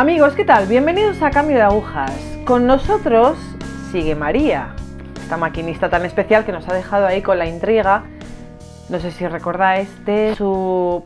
Amigos, 0.00 0.32
¿qué 0.32 0.46
tal? 0.46 0.66
Bienvenidos 0.66 1.20
a 1.20 1.30
Cambio 1.30 1.56
de 1.56 1.62
Agujas. 1.62 2.10
Con 2.46 2.66
nosotros 2.66 3.36
sigue 3.92 4.14
María, 4.14 4.74
esta 5.20 5.36
maquinista 5.36 5.90
tan 5.90 6.06
especial 6.06 6.46
que 6.46 6.52
nos 6.52 6.66
ha 6.70 6.72
dejado 6.72 7.06
ahí 7.06 7.20
con 7.20 7.38
la 7.38 7.44
intriga. 7.44 8.04
No 8.88 8.98
sé 8.98 9.10
si 9.10 9.28
recordáis 9.28 9.90
de 10.06 10.34
su 10.36 11.04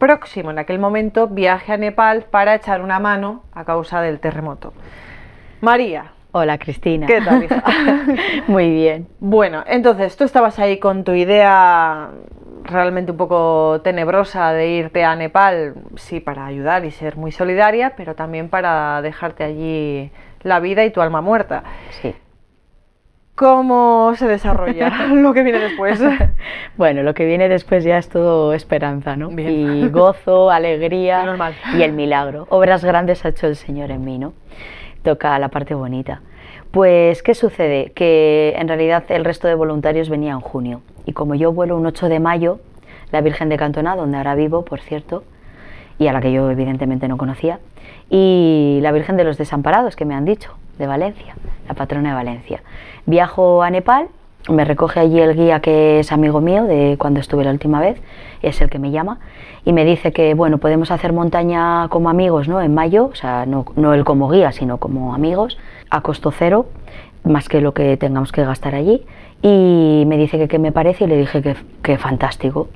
próximo, 0.00 0.50
en 0.50 0.58
aquel 0.58 0.80
momento, 0.80 1.28
viaje 1.28 1.72
a 1.72 1.76
Nepal 1.76 2.24
para 2.32 2.56
echar 2.56 2.82
una 2.82 2.98
mano 2.98 3.44
a 3.52 3.64
causa 3.64 4.00
del 4.00 4.18
terremoto. 4.18 4.72
María. 5.60 6.10
Hola 6.34 6.56
Cristina. 6.56 7.06
¿Qué 7.06 7.20
tal? 7.20 7.44
hija? 7.44 7.62
Muy 8.46 8.70
bien. 8.70 9.06
Bueno, 9.20 9.62
entonces 9.66 10.16
tú 10.16 10.24
estabas 10.24 10.58
ahí 10.58 10.78
con 10.78 11.04
tu 11.04 11.12
idea 11.12 12.08
realmente 12.64 13.12
un 13.12 13.18
poco 13.18 13.82
tenebrosa 13.84 14.52
de 14.52 14.68
irte 14.68 15.04
a 15.04 15.14
Nepal, 15.14 15.74
sí, 15.96 16.20
para 16.20 16.46
ayudar 16.46 16.86
y 16.86 16.90
ser 16.90 17.16
muy 17.16 17.32
solidaria, 17.32 17.94
pero 17.96 18.14
también 18.14 18.48
para 18.48 19.02
dejarte 19.02 19.44
allí 19.44 20.10
la 20.42 20.60
vida 20.60 20.84
y 20.84 20.90
tu 20.90 21.02
alma 21.02 21.20
muerta. 21.20 21.64
Sí. 22.00 22.14
¿Cómo 23.34 24.14
se 24.16 24.26
desarrolla 24.26 25.06
lo 25.12 25.34
que 25.34 25.42
viene 25.42 25.58
después? 25.58 26.02
Bueno, 26.78 27.02
lo 27.02 27.12
que 27.12 27.26
viene 27.26 27.50
después 27.50 27.84
ya 27.84 27.98
es 27.98 28.08
todo 28.08 28.54
esperanza, 28.54 29.14
¿no? 29.14 29.28
Bien. 29.28 29.76
Y 29.76 29.88
gozo, 29.90 30.50
alegría 30.50 31.36
y 31.76 31.82
el 31.82 31.92
milagro. 31.92 32.46
Obras 32.48 32.82
grandes 32.82 33.26
ha 33.26 33.28
hecho 33.28 33.46
el 33.46 33.56
Señor 33.56 33.90
en 33.90 34.02
mí, 34.02 34.18
¿no? 34.18 34.32
Toca 35.02 35.38
la 35.38 35.48
parte 35.48 35.74
bonita. 35.74 36.20
Pues, 36.70 37.22
¿qué 37.22 37.34
sucede? 37.34 37.92
Que 37.94 38.54
en 38.56 38.68
realidad 38.68 39.04
el 39.08 39.24
resto 39.24 39.48
de 39.48 39.54
voluntarios 39.54 40.08
venía 40.08 40.32
en 40.32 40.40
junio. 40.40 40.80
Y 41.06 41.12
como 41.12 41.34
yo 41.34 41.52
vuelo 41.52 41.76
un 41.76 41.86
8 41.86 42.08
de 42.08 42.20
mayo, 42.20 42.60
la 43.10 43.20
Virgen 43.20 43.48
de 43.48 43.56
Cantona, 43.56 43.96
donde 43.96 44.16
ahora 44.16 44.34
vivo, 44.34 44.64
por 44.64 44.80
cierto, 44.80 45.24
y 45.98 46.06
a 46.06 46.12
la 46.12 46.20
que 46.20 46.32
yo 46.32 46.50
evidentemente 46.50 47.08
no 47.08 47.18
conocía, 47.18 47.60
y 48.08 48.78
la 48.82 48.92
Virgen 48.92 49.16
de 49.16 49.24
los 49.24 49.38
Desamparados, 49.38 49.96
que 49.96 50.04
me 50.04 50.14
han 50.14 50.24
dicho, 50.24 50.54
de 50.78 50.86
Valencia, 50.86 51.34
la 51.68 51.74
patrona 51.74 52.10
de 52.10 52.14
Valencia. 52.14 52.62
Viajo 53.06 53.62
a 53.62 53.70
Nepal, 53.70 54.08
me 54.48 54.64
recoge 54.64 55.00
allí 55.00 55.20
el 55.20 55.34
guía 55.36 55.60
que 55.60 56.00
es 56.00 56.12
amigo 56.12 56.40
mío 56.40 56.64
de 56.64 56.96
cuando 56.98 57.20
estuve 57.20 57.44
la 57.44 57.50
última 57.50 57.80
vez, 57.80 58.00
es 58.42 58.60
el 58.60 58.70
que 58.70 58.78
me 58.78 58.90
llama, 58.90 59.18
y 59.64 59.72
me 59.72 59.84
dice 59.84 60.12
que, 60.12 60.34
bueno, 60.34 60.58
podemos 60.58 60.90
hacer 60.90 61.12
montaña 61.12 61.88
como 61.88 62.10
amigos, 62.10 62.48
¿no? 62.48 62.60
En 62.60 62.74
mayo, 62.74 63.06
o 63.12 63.14
sea, 63.14 63.46
no, 63.46 63.64
no 63.76 63.94
él 63.94 64.04
como 64.04 64.28
guía, 64.28 64.50
sino 64.52 64.78
como 64.78 65.14
amigos, 65.14 65.58
a 65.90 66.00
costo 66.00 66.32
cero, 66.32 66.66
más 67.24 67.48
que 67.48 67.60
lo 67.60 67.72
que 67.72 67.96
tengamos 67.96 68.32
que 68.32 68.44
gastar 68.44 68.74
allí, 68.74 69.04
y 69.42 70.04
me 70.06 70.16
dice 70.16 70.38
que 70.38 70.48
qué 70.48 70.58
me 70.58 70.72
parece, 70.72 71.04
y 71.04 71.06
le 71.06 71.16
dije 71.16 71.42
que, 71.42 71.56
que 71.82 71.98
fantástico. 71.98 72.68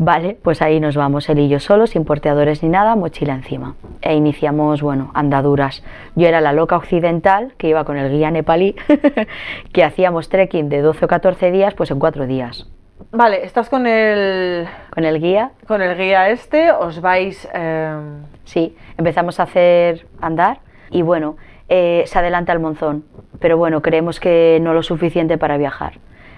Vale, 0.00 0.38
pues 0.40 0.62
ahí 0.62 0.78
nos 0.78 0.96
vamos, 0.96 1.28
él 1.28 1.40
y 1.40 1.48
yo 1.48 1.58
solos, 1.58 1.90
sin 1.90 2.04
porteadores 2.04 2.62
ni 2.62 2.68
nada, 2.68 2.94
mochila 2.94 3.34
encima. 3.34 3.74
E 4.00 4.14
iniciamos, 4.14 4.80
bueno, 4.80 5.10
andaduras. 5.12 5.82
Yo 6.14 6.28
era 6.28 6.40
la 6.40 6.52
loca 6.52 6.76
occidental, 6.76 7.52
que 7.58 7.68
iba 7.68 7.84
con 7.84 7.96
el 7.96 8.08
guía 8.08 8.30
nepalí, 8.30 8.76
que 9.72 9.82
hacíamos 9.82 10.28
trekking 10.28 10.68
de 10.68 10.82
12 10.82 11.04
o 11.04 11.08
14 11.08 11.50
días, 11.50 11.74
pues 11.74 11.90
en 11.90 11.98
4 11.98 12.28
días. 12.28 12.70
Vale, 13.10 13.44
estás 13.44 13.68
con 13.68 13.88
el, 13.88 14.68
Con 14.90 15.04
el 15.04 15.20
guía, 15.20 15.50
con 15.66 15.82
el 15.82 15.96
guía 15.98 16.28
este, 16.30 16.70
os 16.70 17.00
vais... 17.00 17.48
eh, 17.52 17.96
sí, 18.44 18.76
empezamos 18.98 19.40
a 19.40 19.44
hacer 19.44 20.06
andar 20.20 20.60
y 20.90 21.02
bueno, 21.02 21.36
eh, 21.68 22.04
se 22.06 22.18
adelanta 22.20 22.52
el 22.52 22.60
monzón, 22.60 23.04
pero 23.40 23.56
bueno, 23.56 23.82
creemos 23.82 24.20
que 24.20 24.58
no 24.62 24.74
lo 24.74 24.84
suficiente 24.84 25.38
para 25.38 25.56
viajar. 25.56 25.94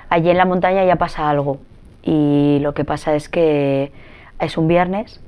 Allí 0.08 0.30
en 0.30 0.38
la 0.38 0.46
montaña 0.46 0.84
ya 0.84 0.96
pasa 0.96 1.28
algo 1.28 1.58
y 2.02 2.58
lo 2.60 2.74
que 2.74 2.84
pasa 2.84 3.14
es 3.14 3.28
que 3.28 3.92
es 4.40 4.56
un 4.56 4.68
viernes, 4.68 5.22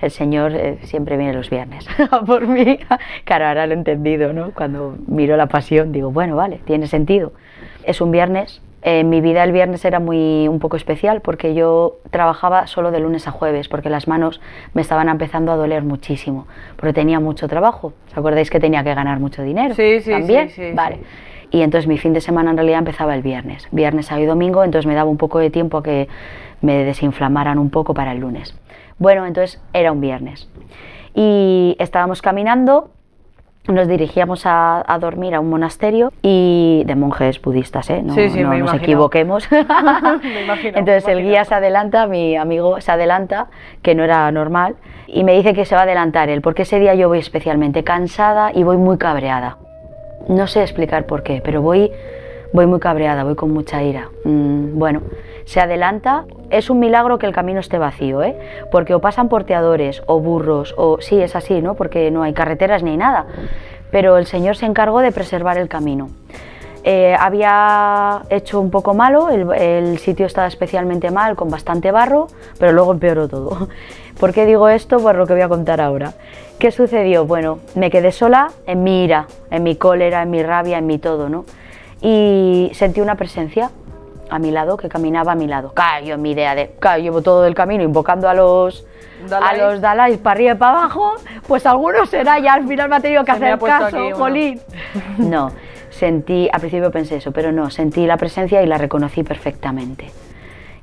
el 0.00 0.10
Señor 0.10 0.52
eh, 0.54 0.78
siempre 0.82 1.16
viene 1.16 1.32
los 1.34 1.50
viernes 1.50 1.86
por 2.26 2.46
mí. 2.46 2.78
Claro, 3.24 3.46
ahora 3.46 3.66
lo 3.66 3.74
he 3.74 3.76
entendido, 3.76 4.32
¿no? 4.32 4.52
Cuando 4.52 4.96
miro 5.06 5.36
la 5.36 5.46
pasión 5.46 5.92
digo, 5.92 6.10
bueno, 6.10 6.36
vale, 6.36 6.60
tiene 6.64 6.86
sentido. 6.86 7.32
Es 7.84 8.00
un 8.00 8.10
viernes. 8.10 8.62
En 8.86 9.08
mi 9.08 9.22
vida 9.22 9.42
el 9.44 9.52
viernes 9.52 9.82
era 9.86 9.98
muy 9.98 10.46
un 10.46 10.58
poco 10.58 10.76
especial 10.76 11.22
porque 11.22 11.54
yo 11.54 11.96
trabajaba 12.10 12.66
solo 12.66 12.90
de 12.90 13.00
lunes 13.00 13.26
a 13.26 13.30
jueves 13.30 13.66
porque 13.68 13.88
las 13.88 14.06
manos 14.08 14.42
me 14.74 14.82
estaban 14.82 15.08
empezando 15.08 15.52
a 15.52 15.56
doler 15.56 15.82
muchísimo 15.82 16.46
porque 16.76 16.92
tenía 16.92 17.18
mucho 17.18 17.48
trabajo. 17.48 17.94
¿Os 18.08 18.16
acordáis 18.18 18.50
que 18.50 18.60
tenía 18.60 18.84
que 18.84 18.92
ganar 18.94 19.20
mucho 19.20 19.42
dinero? 19.42 19.74
Sí, 19.74 20.00
sí, 20.00 20.10
También. 20.10 20.50
sí, 20.50 20.68
sí, 20.68 20.72
vale. 20.74 20.96
sí. 20.96 21.02
Y 21.50 21.62
entonces 21.62 21.86
mi 21.88 21.98
fin 21.98 22.12
de 22.12 22.20
semana 22.20 22.50
en 22.50 22.56
realidad 22.56 22.78
empezaba 22.80 23.14
el 23.14 23.22
viernes, 23.22 23.68
viernes, 23.70 24.06
sábado 24.06 24.24
y 24.24 24.26
domingo, 24.26 24.64
entonces 24.64 24.86
me 24.86 24.94
daba 24.94 25.08
un 25.10 25.16
poco 25.18 25.38
de 25.38 25.50
tiempo 25.50 25.78
a 25.78 25.82
que 25.82 26.08
me 26.60 26.84
desinflamaran 26.84 27.58
un 27.58 27.70
poco 27.70 27.94
para 27.94 28.12
el 28.12 28.18
lunes. 28.20 28.58
Bueno, 28.98 29.26
entonces 29.26 29.60
era 29.72 29.92
un 29.92 30.00
viernes. 30.00 30.48
Y 31.14 31.76
estábamos 31.78 32.22
caminando, 32.22 32.90
nos 33.68 33.88
dirigíamos 33.88 34.44
a, 34.46 34.84
a 34.86 34.98
dormir 34.98 35.34
a 35.34 35.40
un 35.40 35.48
monasterio 35.48 36.12
y 36.22 36.82
de 36.86 36.96
monjes 36.96 37.40
budistas, 37.40 37.88
¿eh? 37.90 38.02
No, 38.02 38.14
Sí, 38.14 38.28
sí, 38.28 38.40
no 38.42 38.50
me 38.50 38.58
nos 38.58 38.68
imagino. 38.70 38.82
equivoquemos. 38.82 39.48
Me 40.22 40.42
imagino, 40.44 40.78
Entonces 40.78 41.06
me 41.06 41.12
el 41.12 41.22
guía 41.22 41.44
se 41.44 41.54
adelanta, 41.54 42.06
mi 42.06 42.36
amigo 42.36 42.80
se 42.80 42.92
adelanta, 42.92 43.46
que 43.82 43.94
no 43.94 44.04
era 44.04 44.30
normal, 44.32 44.76
y 45.06 45.24
me 45.24 45.32
dice 45.34 45.54
que 45.54 45.64
se 45.64 45.74
va 45.74 45.82
a 45.82 45.84
adelantar 45.84 46.28
él, 46.28 46.40
porque 46.42 46.62
ese 46.62 46.78
día 46.78 46.94
yo 46.94 47.08
voy 47.08 47.18
especialmente 47.20 47.84
cansada 47.84 48.50
y 48.54 48.64
voy 48.64 48.76
muy 48.76 48.98
cabreada. 48.98 49.56
No 50.28 50.46
sé 50.46 50.62
explicar 50.62 51.06
por 51.06 51.22
qué, 51.22 51.40
pero 51.44 51.60
voy, 51.60 51.92
voy 52.52 52.66
muy 52.66 52.80
cabreada, 52.80 53.24
voy 53.24 53.34
con 53.34 53.52
mucha 53.52 53.82
ira. 53.82 54.10
Mm, 54.24 54.78
bueno, 54.78 55.02
se 55.44 55.60
adelanta. 55.60 56.24
Es 56.50 56.70
un 56.70 56.78
milagro 56.78 57.18
que 57.18 57.26
el 57.26 57.32
camino 57.32 57.60
esté 57.60 57.78
vacío, 57.78 58.22
¿eh? 58.22 58.36
Porque 58.70 58.94
o 58.94 59.00
pasan 59.00 59.28
porteadores 59.28 60.02
o 60.06 60.20
burros, 60.20 60.74
o 60.76 61.00
sí, 61.00 61.20
es 61.20 61.36
así, 61.36 61.60
¿no? 61.60 61.74
Porque 61.74 62.10
no 62.10 62.22
hay 62.22 62.32
carreteras 62.32 62.82
ni 62.82 62.90
hay 62.90 62.96
nada. 62.96 63.26
Pero 63.90 64.18
el 64.18 64.26
Señor 64.26 64.56
se 64.56 64.66
encargó 64.66 65.00
de 65.00 65.12
preservar 65.12 65.58
el 65.58 65.68
camino. 65.68 66.08
Eh, 66.86 67.16
había 67.18 68.22
hecho 68.28 68.60
un 68.60 68.70
poco 68.70 68.92
malo, 68.92 69.30
el, 69.30 69.50
el 69.54 69.98
sitio 69.98 70.26
estaba 70.26 70.46
especialmente 70.46 71.10
mal, 71.10 71.34
con 71.34 71.48
bastante 71.48 71.90
barro, 71.90 72.26
pero 72.58 72.72
luego 72.72 72.92
empeoró 72.92 73.26
todo. 73.26 73.68
¿Por 74.20 74.32
qué 74.34 74.44
digo 74.44 74.68
esto? 74.68 74.98
Por 74.98 75.16
lo 75.16 75.26
que 75.26 75.32
voy 75.32 75.42
a 75.42 75.48
contar 75.48 75.80
ahora. 75.80 76.12
¿Qué 76.58 76.70
sucedió? 76.70 77.24
Bueno, 77.24 77.58
me 77.74 77.90
quedé 77.90 78.12
sola 78.12 78.50
en 78.66 78.84
mi 78.84 79.02
ira, 79.04 79.26
en 79.50 79.62
mi 79.62 79.76
cólera, 79.76 80.22
en 80.22 80.30
mi 80.30 80.42
rabia, 80.42 80.78
en 80.78 80.86
mi 80.86 80.98
todo, 80.98 81.28
¿no? 81.28 81.46
Y 82.02 82.70
sentí 82.74 83.00
una 83.00 83.14
presencia 83.14 83.70
a 84.30 84.38
mi 84.38 84.50
lado, 84.50 84.76
que 84.76 84.88
caminaba 84.88 85.32
a 85.32 85.34
mi 85.34 85.46
lado. 85.46 85.72
Claro, 85.72 86.04
yo 86.04 86.14
en 86.14 86.22
mi 86.22 86.32
idea 86.32 86.54
de, 86.54 86.74
claro, 86.78 87.02
llevo 87.02 87.22
todo 87.22 87.46
el 87.46 87.54
camino 87.54 87.82
invocando 87.82 88.28
a 88.28 88.34
los 88.34 88.86
Dalais. 89.28 89.60
a 89.60 89.64
los 89.64 89.80
Dalais 89.80 90.18
para 90.18 90.34
arriba 90.34 90.52
y 90.52 90.56
para 90.56 90.78
abajo, 90.78 91.14
pues 91.48 91.64
alguno 91.66 92.04
será 92.06 92.38
ya 92.38 92.54
al 92.54 92.66
final 92.66 92.88
me 92.88 92.96
ha 92.96 93.00
tenido 93.00 93.24
que 93.24 93.34
Se 93.34 93.46
ha 93.46 93.54
hacer 93.54 93.68
caso, 93.68 93.96
aquí 93.96 94.12
jolín. 94.12 94.60
No, 95.18 95.50
sentí, 95.94 96.48
al 96.52 96.60
principio 96.60 96.90
pensé 96.90 97.16
eso, 97.16 97.32
pero 97.32 97.52
no, 97.52 97.70
sentí 97.70 98.06
la 98.06 98.16
presencia 98.16 98.62
y 98.62 98.66
la 98.66 98.78
reconocí 98.78 99.22
perfectamente. 99.22 100.10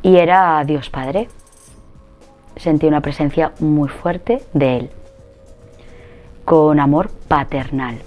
Y 0.01 0.17
era 0.17 0.63
Dios 0.65 0.89
Padre. 0.89 1.27
Sentí 2.55 2.87
una 2.87 3.01
presencia 3.01 3.51
muy 3.59 3.89
fuerte 3.89 4.41
de 4.53 4.77
Él, 4.77 4.89
con 6.45 6.79
amor 6.79 7.09
paternal. 7.27 7.99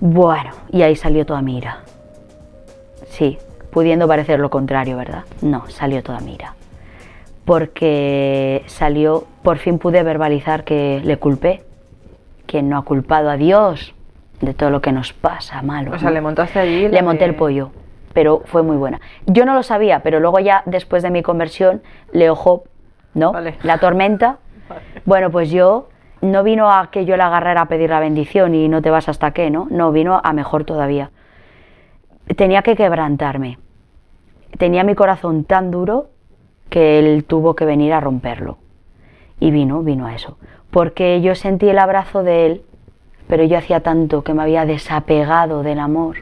Bueno, 0.00 0.50
y 0.70 0.82
ahí 0.82 0.96
salió 0.96 1.26
toda 1.26 1.42
mi 1.42 1.58
ira. 1.58 1.82
Sí, 3.08 3.38
pudiendo 3.70 4.06
parecer 4.06 4.40
lo 4.40 4.50
contrario, 4.50 4.96
¿verdad? 4.96 5.24
No, 5.42 5.68
salió 5.68 6.02
toda 6.02 6.20
mi 6.20 6.34
ira. 6.34 6.54
Porque 7.44 8.62
salió, 8.66 9.26
por 9.42 9.58
fin 9.58 9.78
pude 9.78 10.02
verbalizar 10.02 10.64
que 10.64 11.00
le 11.02 11.16
culpé. 11.16 11.62
Quien 12.46 12.68
no 12.68 12.78
ha 12.78 12.82
culpado 12.82 13.30
a 13.30 13.36
Dios 13.36 13.94
de 14.40 14.54
todo 14.54 14.70
lo 14.70 14.80
que 14.80 14.92
nos 14.92 15.12
pasa 15.12 15.62
malo. 15.62 15.92
O 15.92 15.98
sea, 15.98 16.08
¿no? 16.08 16.14
le 16.14 16.20
montaste 16.20 16.58
allí... 16.58 16.88
Le 16.88 17.02
monté 17.02 17.24
el 17.24 17.34
pollo, 17.34 17.70
pero 18.12 18.42
fue 18.44 18.62
muy 18.62 18.76
buena. 18.76 19.00
Yo 19.26 19.44
no 19.44 19.54
lo 19.54 19.62
sabía, 19.62 20.00
pero 20.00 20.20
luego 20.20 20.38
ya 20.38 20.62
después 20.66 21.02
de 21.02 21.10
mi 21.10 21.22
conversión, 21.22 21.82
Leo 22.12 22.34
Job, 22.34 22.62
¿no? 23.14 23.32
Vale. 23.32 23.56
La 23.62 23.78
tormenta. 23.78 24.38
Bueno, 25.06 25.30
pues 25.30 25.50
yo 25.50 25.88
no 26.20 26.42
vino 26.42 26.70
a 26.70 26.90
que 26.90 27.04
yo 27.06 27.16
la 27.16 27.28
agarrara 27.28 27.62
a 27.62 27.66
pedir 27.66 27.88
la 27.90 28.00
bendición 28.00 28.54
y 28.54 28.68
no 28.68 28.82
te 28.82 28.90
vas 28.90 29.08
hasta 29.08 29.30
qué, 29.30 29.50
¿no? 29.50 29.66
No, 29.70 29.92
vino 29.92 30.20
a 30.22 30.32
mejor 30.34 30.64
todavía. 30.64 31.10
Tenía 32.36 32.62
que 32.62 32.76
quebrantarme. 32.76 33.58
Tenía 34.58 34.84
mi 34.84 34.94
corazón 34.94 35.44
tan 35.44 35.70
duro 35.70 36.10
que 36.68 36.98
él 36.98 37.24
tuvo 37.24 37.54
que 37.54 37.64
venir 37.64 37.92
a 37.92 38.00
romperlo. 38.00 38.58
Y 39.40 39.50
vino, 39.50 39.82
vino 39.82 40.06
a 40.06 40.14
eso. 40.14 40.38
Porque 40.70 41.20
yo 41.20 41.34
sentí 41.34 41.68
el 41.68 41.78
abrazo 41.78 42.22
de 42.22 42.46
él, 42.46 42.62
pero 43.28 43.44
yo 43.44 43.58
hacía 43.58 43.80
tanto 43.80 44.24
que 44.24 44.34
me 44.34 44.42
había 44.42 44.64
desapegado 44.64 45.62
del 45.62 45.78
amor, 45.78 46.16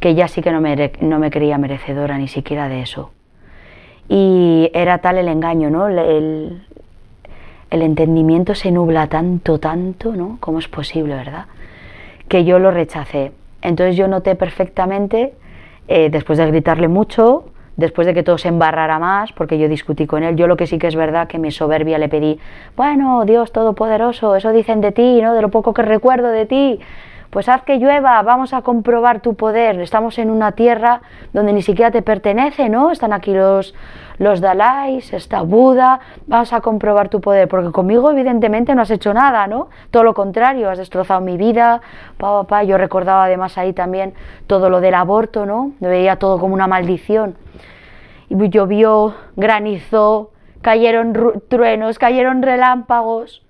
que 0.00 0.14
ya 0.14 0.26
sí 0.26 0.42
que 0.42 0.50
no 0.50 0.60
me, 0.60 0.92
no 1.00 1.18
me 1.18 1.30
creía 1.30 1.58
merecedora 1.58 2.18
ni 2.18 2.28
siquiera 2.28 2.68
de 2.68 2.80
eso. 2.80 3.12
Y 4.08 4.70
era 4.74 4.98
tal 4.98 5.18
el 5.18 5.28
engaño, 5.28 5.70
¿no? 5.70 5.86
El, 5.86 6.64
el, 7.70 7.82
entendimiento 7.82 8.54
se 8.54 8.72
nubla 8.72 9.06
tanto, 9.06 9.58
tanto, 9.58 10.16
¿no? 10.16 10.38
¿Cómo 10.40 10.58
es 10.58 10.68
posible, 10.68 11.14
verdad? 11.14 11.46
Que 12.26 12.44
yo 12.44 12.58
lo 12.58 12.70
rechacé. 12.70 13.32
Entonces 13.60 13.96
yo 13.96 14.08
noté 14.08 14.34
perfectamente, 14.34 15.34
eh, 15.88 16.10
después 16.10 16.38
de 16.38 16.46
gritarle 16.46 16.88
mucho, 16.88 17.44
después 17.76 18.06
de 18.06 18.14
que 18.14 18.22
todo 18.22 18.38
se 18.38 18.48
embarrara 18.48 18.98
más, 18.98 19.32
porque 19.32 19.58
yo 19.58 19.68
discutí 19.68 20.06
con 20.06 20.22
él, 20.22 20.36
yo 20.36 20.46
lo 20.46 20.56
que 20.56 20.66
sí 20.66 20.78
que 20.78 20.86
es 20.86 20.96
verdad 20.96 21.28
que 21.28 21.38
mi 21.38 21.50
soberbia 21.50 21.98
le 21.98 22.08
pedí, 22.08 22.38
bueno, 22.76 23.24
Dios 23.24 23.52
Todopoderoso, 23.52 24.36
eso 24.36 24.52
dicen 24.52 24.80
de 24.80 24.92
ti, 24.92 25.20
¿no? 25.22 25.34
De 25.34 25.42
lo 25.42 25.50
poco 25.50 25.72
que 25.74 25.82
recuerdo 25.82 26.28
de 26.28 26.46
ti, 26.46 26.80
pues 27.32 27.48
haz 27.48 27.62
que 27.62 27.78
llueva, 27.78 28.20
vamos 28.20 28.52
a 28.52 28.60
comprobar 28.60 29.20
tu 29.20 29.36
poder. 29.36 29.80
Estamos 29.80 30.18
en 30.18 30.30
una 30.30 30.52
tierra 30.52 31.00
donde 31.32 31.54
ni 31.54 31.62
siquiera 31.62 31.90
te 31.90 32.02
pertenece, 32.02 32.68
¿no? 32.68 32.90
Están 32.90 33.14
aquí 33.14 33.32
los, 33.32 33.74
los 34.18 34.42
Dalais, 34.42 35.14
está 35.14 35.40
Buda, 35.40 36.00
vamos 36.26 36.52
a 36.52 36.60
comprobar 36.60 37.08
tu 37.08 37.22
poder, 37.22 37.48
porque 37.48 37.72
conmigo 37.72 38.10
evidentemente 38.10 38.74
no 38.74 38.82
has 38.82 38.90
hecho 38.90 39.14
nada, 39.14 39.46
¿no? 39.46 39.68
Todo 39.90 40.02
lo 40.02 40.12
contrario, 40.12 40.68
has 40.68 40.76
destrozado 40.76 41.22
mi 41.22 41.38
vida, 41.38 41.80
pa, 42.18 42.44
pa, 42.44 42.64
Yo 42.64 42.76
recordaba 42.76 43.24
además 43.24 43.56
ahí 43.56 43.72
también 43.72 44.12
todo 44.46 44.68
lo 44.68 44.82
del 44.82 44.92
aborto, 44.92 45.46
¿no? 45.46 45.72
Veía 45.80 46.16
todo 46.16 46.38
como 46.38 46.52
una 46.52 46.66
maldición. 46.66 47.36
Llovió, 48.34 49.14
granizó, 49.36 50.32
cayeron 50.60 51.12
truenos, 51.48 51.98
cayeron 51.98 52.42
relámpagos 52.42 53.42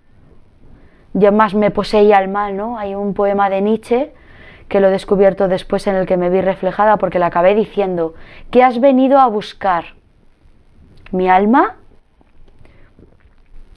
ya 1.15 1.31
más 1.31 1.55
me 1.55 1.71
poseía 1.71 2.19
el 2.19 2.29
mal, 2.29 2.57
¿no? 2.57 2.79
Hay 2.79 2.95
un 2.95 3.15
poema 3.15 3.51
de 3.51 3.61
Nietzsche 3.61 4.13
que 4.69 4.81
lo 4.81 4.89
he 4.89 4.91
descubierto 4.91 5.49
después 5.49 5.87
en 5.87 5.97
el 5.97 6.07
que 6.07 6.17
me 6.17 6.31
vi 6.31 6.41
reflejada 6.41 6.97
porque 6.97 7.19
le 7.19 7.27
acabé 7.27 7.55
diciendo, 7.55 8.15
¿qué 8.51 8.63
has 8.63 8.81
venido 8.81 9.19
a 9.19 9.27
buscar? 9.27 9.85
¿Mi 11.11 11.29
alma? 11.29 11.77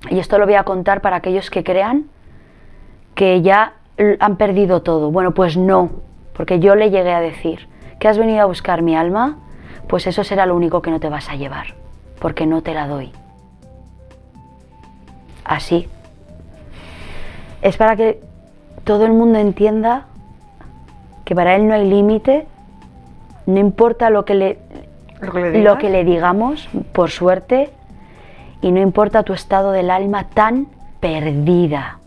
Y 0.10 0.20
esto 0.20 0.38
lo 0.38 0.46
voy 0.46 0.56
a 0.56 0.64
contar 0.64 1.02
para 1.02 1.18
aquellos 1.18 1.50
que 1.50 1.64
crean 1.64 2.06
que 3.16 3.42
ya 3.42 3.74
han 4.20 4.38
perdido 4.38 4.82
todo. 4.84 5.12
Bueno, 5.12 5.34
pues 5.34 5.58
no, 5.58 5.90
porque 6.34 6.60
yo 6.60 6.76
le 6.76 6.92
llegué 6.92 7.14
a 7.14 7.20
decir, 7.20 7.68
¿qué 8.00 8.08
has 8.08 8.18
venido 8.18 8.42
a 8.42 8.46
buscar 8.46 8.82
mi 8.82 8.96
alma? 8.96 9.40
Pues 9.88 10.08
eso 10.08 10.24
será 10.24 10.46
lo 10.46 10.56
único 10.56 10.82
que 10.82 10.92
no 10.92 11.00
te 11.00 11.10
vas 11.10 11.30
a 11.30 11.36
llevar, 11.36 11.76
porque 12.20 12.46
no 12.46 12.62
te 12.62 12.74
la 12.74 12.88
doy. 12.88 13.12
Así 15.44 15.88
es 17.66 17.78
para 17.78 17.96
que 17.96 18.22
todo 18.84 19.06
el 19.06 19.12
mundo 19.12 19.40
entienda 19.40 20.06
que 21.26 21.34
para 21.34 21.56
él 21.56 21.68
no 21.68 21.74
hay 21.74 21.90
límite, 21.90 22.46
no 23.48 23.60
importa 23.60 24.12
lo 24.12 24.24
que, 24.24 24.36
le, 24.36 24.60
lo 25.64 25.80
que 25.80 25.90
le, 25.90 26.04
digamos, 26.04 26.70
por 26.94 27.10
suerte, 27.10 27.72
y 28.62 28.72
no 28.72 28.80
importa 28.80 29.24
tu 29.24 29.34
estado 29.34 29.72
del 29.72 29.90
alma 29.90 30.26
tan 30.26 30.68
perdida, 31.00 31.98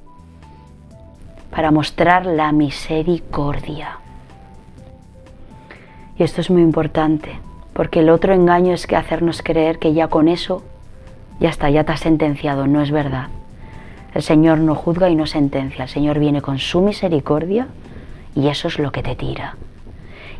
para 1.50 1.72
mostrar 1.72 2.24
la 2.24 2.52
misericordia. 2.52 3.98
Y 6.16 6.22
esto 6.22 6.40
es 6.40 6.50
muy 6.50 6.62
importante, 6.62 7.40
porque 7.78 8.00
el 8.00 8.10
otro 8.10 8.34
engaño 8.34 8.74
es 8.74 8.88
que 8.88 8.96
hacernos 8.96 9.40
creer 9.40 9.78
que 9.78 9.94
ya 9.94 10.08
con 10.08 10.26
eso, 10.26 10.64
ya 11.38 11.48
está, 11.48 11.70
ya 11.70 11.84
te 11.84 11.92
has 11.92 12.00
sentenciado, 12.00 12.66
no 12.66 12.82
es 12.82 12.90
verdad. 12.90 13.28
El 14.14 14.22
Señor 14.22 14.58
no 14.58 14.74
juzga 14.74 15.10
y 15.10 15.14
no 15.14 15.26
sentencia, 15.26 15.84
el 15.84 15.88
Señor 15.88 16.18
viene 16.18 16.42
con 16.42 16.58
su 16.58 16.80
misericordia 16.80 17.68
y 18.34 18.48
eso 18.48 18.66
es 18.66 18.80
lo 18.80 18.90
que 18.90 19.04
te 19.04 19.14
tira. 19.14 19.54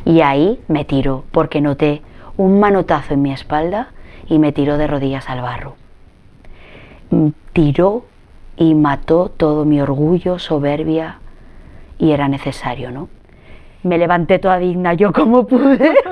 Y 0.03 0.19
ahí 0.19 0.59
me 0.67 0.83
tiró 0.83 1.23
porque 1.31 1.61
noté 1.61 2.01
un 2.35 2.59
manotazo 2.59 3.13
en 3.13 3.21
mi 3.21 3.31
espalda 3.31 3.87
y 4.27 4.37
me 4.37 4.51
tiró 4.51 4.77
de 4.77 4.87
rodillas 4.87 5.29
al 5.29 5.39
barro. 5.39 5.75
Tiró 7.53 8.03
y 8.57 8.75
mató 8.75 9.29
todo 9.29 9.63
mi 9.63 9.79
orgullo, 9.79 10.39
soberbia 10.39 11.19
y 11.99 12.11
era 12.11 12.27
necesario, 12.27 12.91
¿no? 12.91 13.07
Me 13.83 13.97
levanté 13.97 14.39
toda 14.39 14.59
digna 14.59 14.93
yo 14.93 15.13
como 15.13 15.47
pude. 15.47 15.93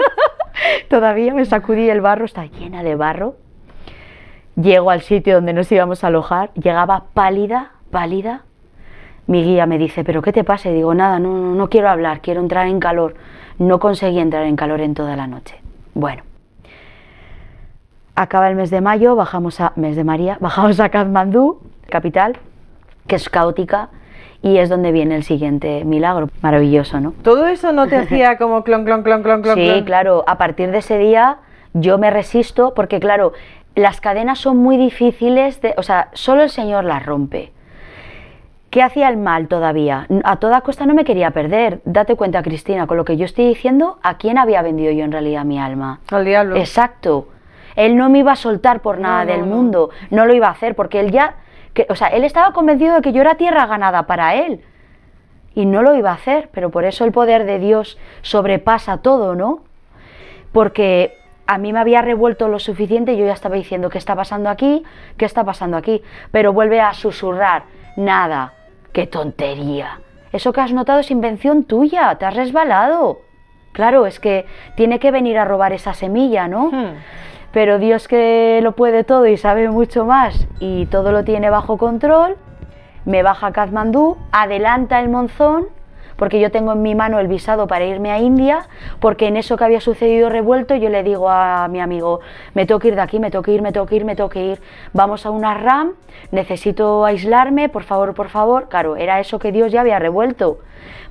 Todavía 0.89 1.33
me 1.33 1.45
sacudí 1.45 1.89
el 1.89 2.01
barro, 2.01 2.25
está 2.25 2.45
llena 2.45 2.83
de 2.83 2.95
barro 2.95 3.35
Llego 4.59 4.89
al 4.89 5.01
sitio 5.01 5.35
donde 5.35 5.53
nos 5.53 5.71
íbamos 5.71 6.03
a 6.03 6.07
alojar, 6.07 6.51
llegaba 6.55 7.05
pálida, 7.13 7.73
pálida. 7.91 8.41
Mi 9.27 9.43
guía 9.43 9.67
me 9.67 9.77
dice, 9.77 10.03
¿pero 10.03 10.23
qué 10.23 10.33
te 10.33 10.43
pasa? 10.43 10.69
Y 10.69 10.73
digo, 10.73 10.95
nada, 10.95 11.19
no, 11.19 11.37
no, 11.37 11.53
no 11.53 11.69
quiero 11.69 11.89
hablar, 11.89 12.21
quiero 12.21 12.41
entrar 12.41 12.65
en 12.65 12.79
calor. 12.79 13.13
No 13.59 13.79
conseguí 13.79 14.19
entrar 14.19 14.45
en 14.45 14.55
calor 14.55 14.81
en 14.81 14.95
toda 14.95 15.15
la 15.15 15.27
noche. 15.27 15.59
Bueno, 15.93 16.23
acaba 18.15 18.49
el 18.49 18.55
mes 18.55 18.71
de 18.71 18.81
mayo, 18.81 19.15
bajamos 19.15 19.61
a, 19.61 19.73
mes 19.75 19.95
de 19.95 20.03
María, 20.03 20.37
bajamos 20.41 20.79
a 20.79 20.89
Kathmandú, 20.89 21.61
capital, 21.87 22.39
que 23.05 23.17
es 23.17 23.29
caótica, 23.29 23.89
y 24.41 24.57
es 24.57 24.69
donde 24.69 24.91
viene 24.91 25.15
el 25.15 25.23
siguiente 25.23 25.83
milagro. 25.83 26.29
Maravilloso, 26.41 26.99
¿no? 26.99 27.13
¿Todo 27.23 27.47
eso 27.47 27.71
no 27.71 27.87
te 27.87 27.95
hacía 27.97 28.37
como 28.37 28.63
clon, 28.63 28.85
clon, 28.85 29.03
clon, 29.03 29.23
clon, 29.23 29.41
clon? 29.41 29.55
Sí, 29.55 29.83
claro, 29.85 30.23
a 30.27 30.37
partir 30.37 30.71
de 30.71 30.79
ese 30.79 30.97
día 30.97 31.37
yo 31.73 31.97
me 31.97 32.09
resisto 32.11 32.73
porque, 32.73 32.99
claro, 32.99 33.33
las 33.75 34.01
cadenas 34.01 34.39
son 34.39 34.57
muy 34.57 34.77
difíciles 34.77 35.61
de, 35.61 35.73
o 35.77 35.83
sea, 35.83 36.09
solo 36.13 36.43
el 36.43 36.49
Señor 36.49 36.83
las 36.83 37.05
rompe. 37.05 37.51
¿Qué 38.69 38.81
hacía 38.83 39.07
el 39.07 39.17
mal 39.17 39.47
todavía? 39.47 40.07
A 40.23 40.37
toda 40.37 40.61
costa 40.61 40.85
no 40.85 40.93
me 40.93 41.05
quería 41.05 41.31
perder. 41.31 41.79
Date 41.85 42.15
cuenta, 42.15 42.43
Cristina, 42.43 42.85
con 42.85 42.97
lo 42.97 43.05
que 43.05 43.15
yo 43.15 43.25
estoy 43.25 43.47
diciendo, 43.47 43.97
¿a 44.03 44.17
quién 44.17 44.37
había 44.37 44.61
vendido 44.61 44.91
yo 44.91 45.05
en 45.05 45.11
realidad 45.11 45.45
mi 45.45 45.57
alma? 45.57 46.01
Al 46.11 46.25
diablo. 46.25 46.57
Exacto. 46.57 47.29
Él 47.77 47.95
no 47.95 48.09
me 48.09 48.19
iba 48.19 48.33
a 48.33 48.35
soltar 48.35 48.81
por 48.81 48.99
nada 48.99 49.25
del 49.25 49.43
mundo, 49.43 49.91
no. 50.09 50.25
lo 50.25 50.33
iba 50.33 50.47
a 50.47 50.51
hacer, 50.51 50.75
porque 50.75 50.99
él 50.99 51.11
ya, 51.11 51.35
o 51.89 51.95
sea, 51.95 52.07
él 52.07 52.23
estaba 52.23 52.53
convencido 52.53 52.95
de 52.95 53.01
que 53.01 53.11
yo 53.11 53.21
era 53.21 53.35
tierra 53.35 53.65
ganada 53.67 54.03
para 54.07 54.35
él. 54.35 54.63
Y 55.53 55.65
no 55.65 55.81
lo 55.81 55.95
iba 55.95 56.11
a 56.11 56.15
hacer, 56.15 56.49
pero 56.51 56.69
por 56.69 56.85
eso 56.85 57.03
el 57.05 57.11
poder 57.11 57.45
de 57.45 57.59
Dios 57.59 57.97
sobrepasa 58.21 58.97
todo, 58.97 59.35
¿no? 59.35 59.59
Porque 60.51 61.13
a 61.47 61.57
mí 61.57 61.73
me 61.73 61.79
había 61.79 62.01
revuelto 62.01 62.47
lo 62.47 62.59
suficiente 62.59 63.13
y 63.13 63.17
yo 63.17 63.25
ya 63.25 63.33
estaba 63.33 63.55
diciendo 63.55 63.89
qué 63.89 63.97
está 63.97 64.15
pasando 64.15 64.49
aquí, 64.49 64.83
qué 65.17 65.25
está 65.25 65.43
pasando 65.43 65.77
aquí, 65.77 66.03
pero 66.31 66.53
vuelve 66.53 66.81
a 66.81 66.93
susurrar, 66.93 67.63
nada, 67.95 68.53
qué 68.91 69.07
tontería. 69.07 69.99
Eso 70.31 70.53
que 70.53 70.61
has 70.61 70.73
notado 70.73 70.99
es 70.99 71.09
invención 71.09 71.63
tuya, 71.63 72.15
te 72.15 72.25
has 72.25 72.35
resbalado. 72.35 73.21
Claro, 73.71 74.05
es 74.05 74.19
que 74.19 74.45
tiene 74.75 74.99
que 74.99 75.11
venir 75.11 75.37
a 75.37 75.45
robar 75.45 75.71
esa 75.71 75.93
semilla, 75.93 76.47
¿no? 76.47 76.69
Hmm. 76.71 76.95
Pero 77.51 77.79
Dios 77.79 78.07
que 78.07 78.59
lo 78.61 78.73
puede 78.73 79.03
todo 79.03 79.25
y 79.25 79.37
sabe 79.37 79.69
mucho 79.69 80.05
más 80.05 80.47
y 80.59 80.85
todo 80.87 81.11
lo 81.11 81.23
tiene 81.23 81.49
bajo 81.49 81.77
control, 81.77 82.37
me 83.05 83.23
baja 83.23 83.47
a 83.47 83.51
Kathmandú, 83.53 84.17
adelanta 84.31 84.99
el 84.99 85.09
monzón 85.09 85.67
porque 86.17 86.39
yo 86.39 86.51
tengo 86.51 86.73
en 86.73 86.81
mi 86.81 86.95
mano 86.95 87.19
el 87.19 87.27
visado 87.27 87.67
para 87.67 87.85
irme 87.85 88.11
a 88.11 88.19
India, 88.19 88.67
porque 88.99 89.27
en 89.27 89.37
eso 89.37 89.55
que 89.55 89.63
había 89.63 89.79
sucedido 89.79 90.29
revuelto 90.29 90.75
yo 90.75 90.89
le 90.89 91.03
digo 91.03 91.29
a 91.29 91.67
mi 91.69 91.79
amigo, 91.79 92.19
me 92.53 92.65
tengo 92.65 92.79
que 92.79 92.89
ir 92.89 92.95
de 92.95 93.01
aquí, 93.01 93.19
me 93.19 93.31
tengo 93.31 93.43
que 93.43 93.51
ir, 93.51 93.61
me 93.61 93.71
tengo 93.71 93.85
que 93.85 93.95
ir, 93.95 94.05
me 94.05 94.15
tengo 94.15 94.29
que 94.29 94.43
ir, 94.43 94.61
vamos 94.93 95.25
a 95.25 95.29
una 95.29 95.53
RAM, 95.53 95.93
necesito 96.31 97.05
aislarme, 97.05 97.69
por 97.69 97.83
favor, 97.83 98.13
por 98.13 98.29
favor, 98.29 98.67
claro, 98.69 98.95
era 98.95 99.19
eso 99.19 99.39
que 99.39 99.51
Dios 99.51 99.71
ya 99.71 99.81
había 99.81 99.99
revuelto. 99.99 100.59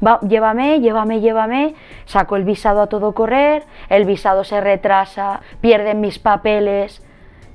Va, 0.05 0.21
llévame, 0.21 0.81
llévame, 0.81 1.21
llévame, 1.21 1.75
saco 2.05 2.37
el 2.37 2.45
visado 2.45 2.83
a 2.83 2.87
todo 2.89 3.13
correr, 3.13 3.63
el 3.89 4.05
visado 4.05 4.45
se 4.45 4.61
retrasa, 4.61 5.41
pierden 5.61 6.01
mis 6.01 6.19
papeles, 6.19 7.03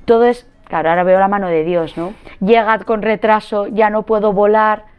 todo 0.04 0.24
es, 0.24 0.48
claro, 0.66 0.90
ahora 0.90 1.04
veo 1.04 1.20
la 1.20 1.28
mano 1.28 1.46
de 1.48 1.62
Dios, 1.62 1.96
¿no? 1.96 2.14
Llegad 2.40 2.80
con 2.80 3.02
retraso, 3.02 3.68
ya 3.68 3.90
no 3.90 4.02
puedo 4.02 4.32
volar, 4.32 4.91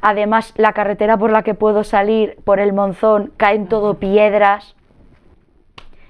Además, 0.00 0.54
la 0.56 0.72
carretera 0.72 1.16
por 1.16 1.30
la 1.30 1.42
que 1.42 1.54
puedo 1.54 1.84
salir, 1.84 2.36
por 2.44 2.60
el 2.60 2.72
monzón, 2.72 3.32
caen 3.36 3.66
todo 3.66 3.94
piedras. 3.94 4.74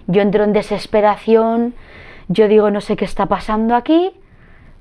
Yo 0.07 0.23
entro 0.23 0.45
en 0.45 0.52
desesperación, 0.52 1.75
yo 2.28 2.49
digo, 2.49 2.71
no 2.71 2.80
sé 2.80 2.97
qué 2.97 3.04
está 3.04 3.26
pasando 3.26 3.75
aquí, 3.75 4.12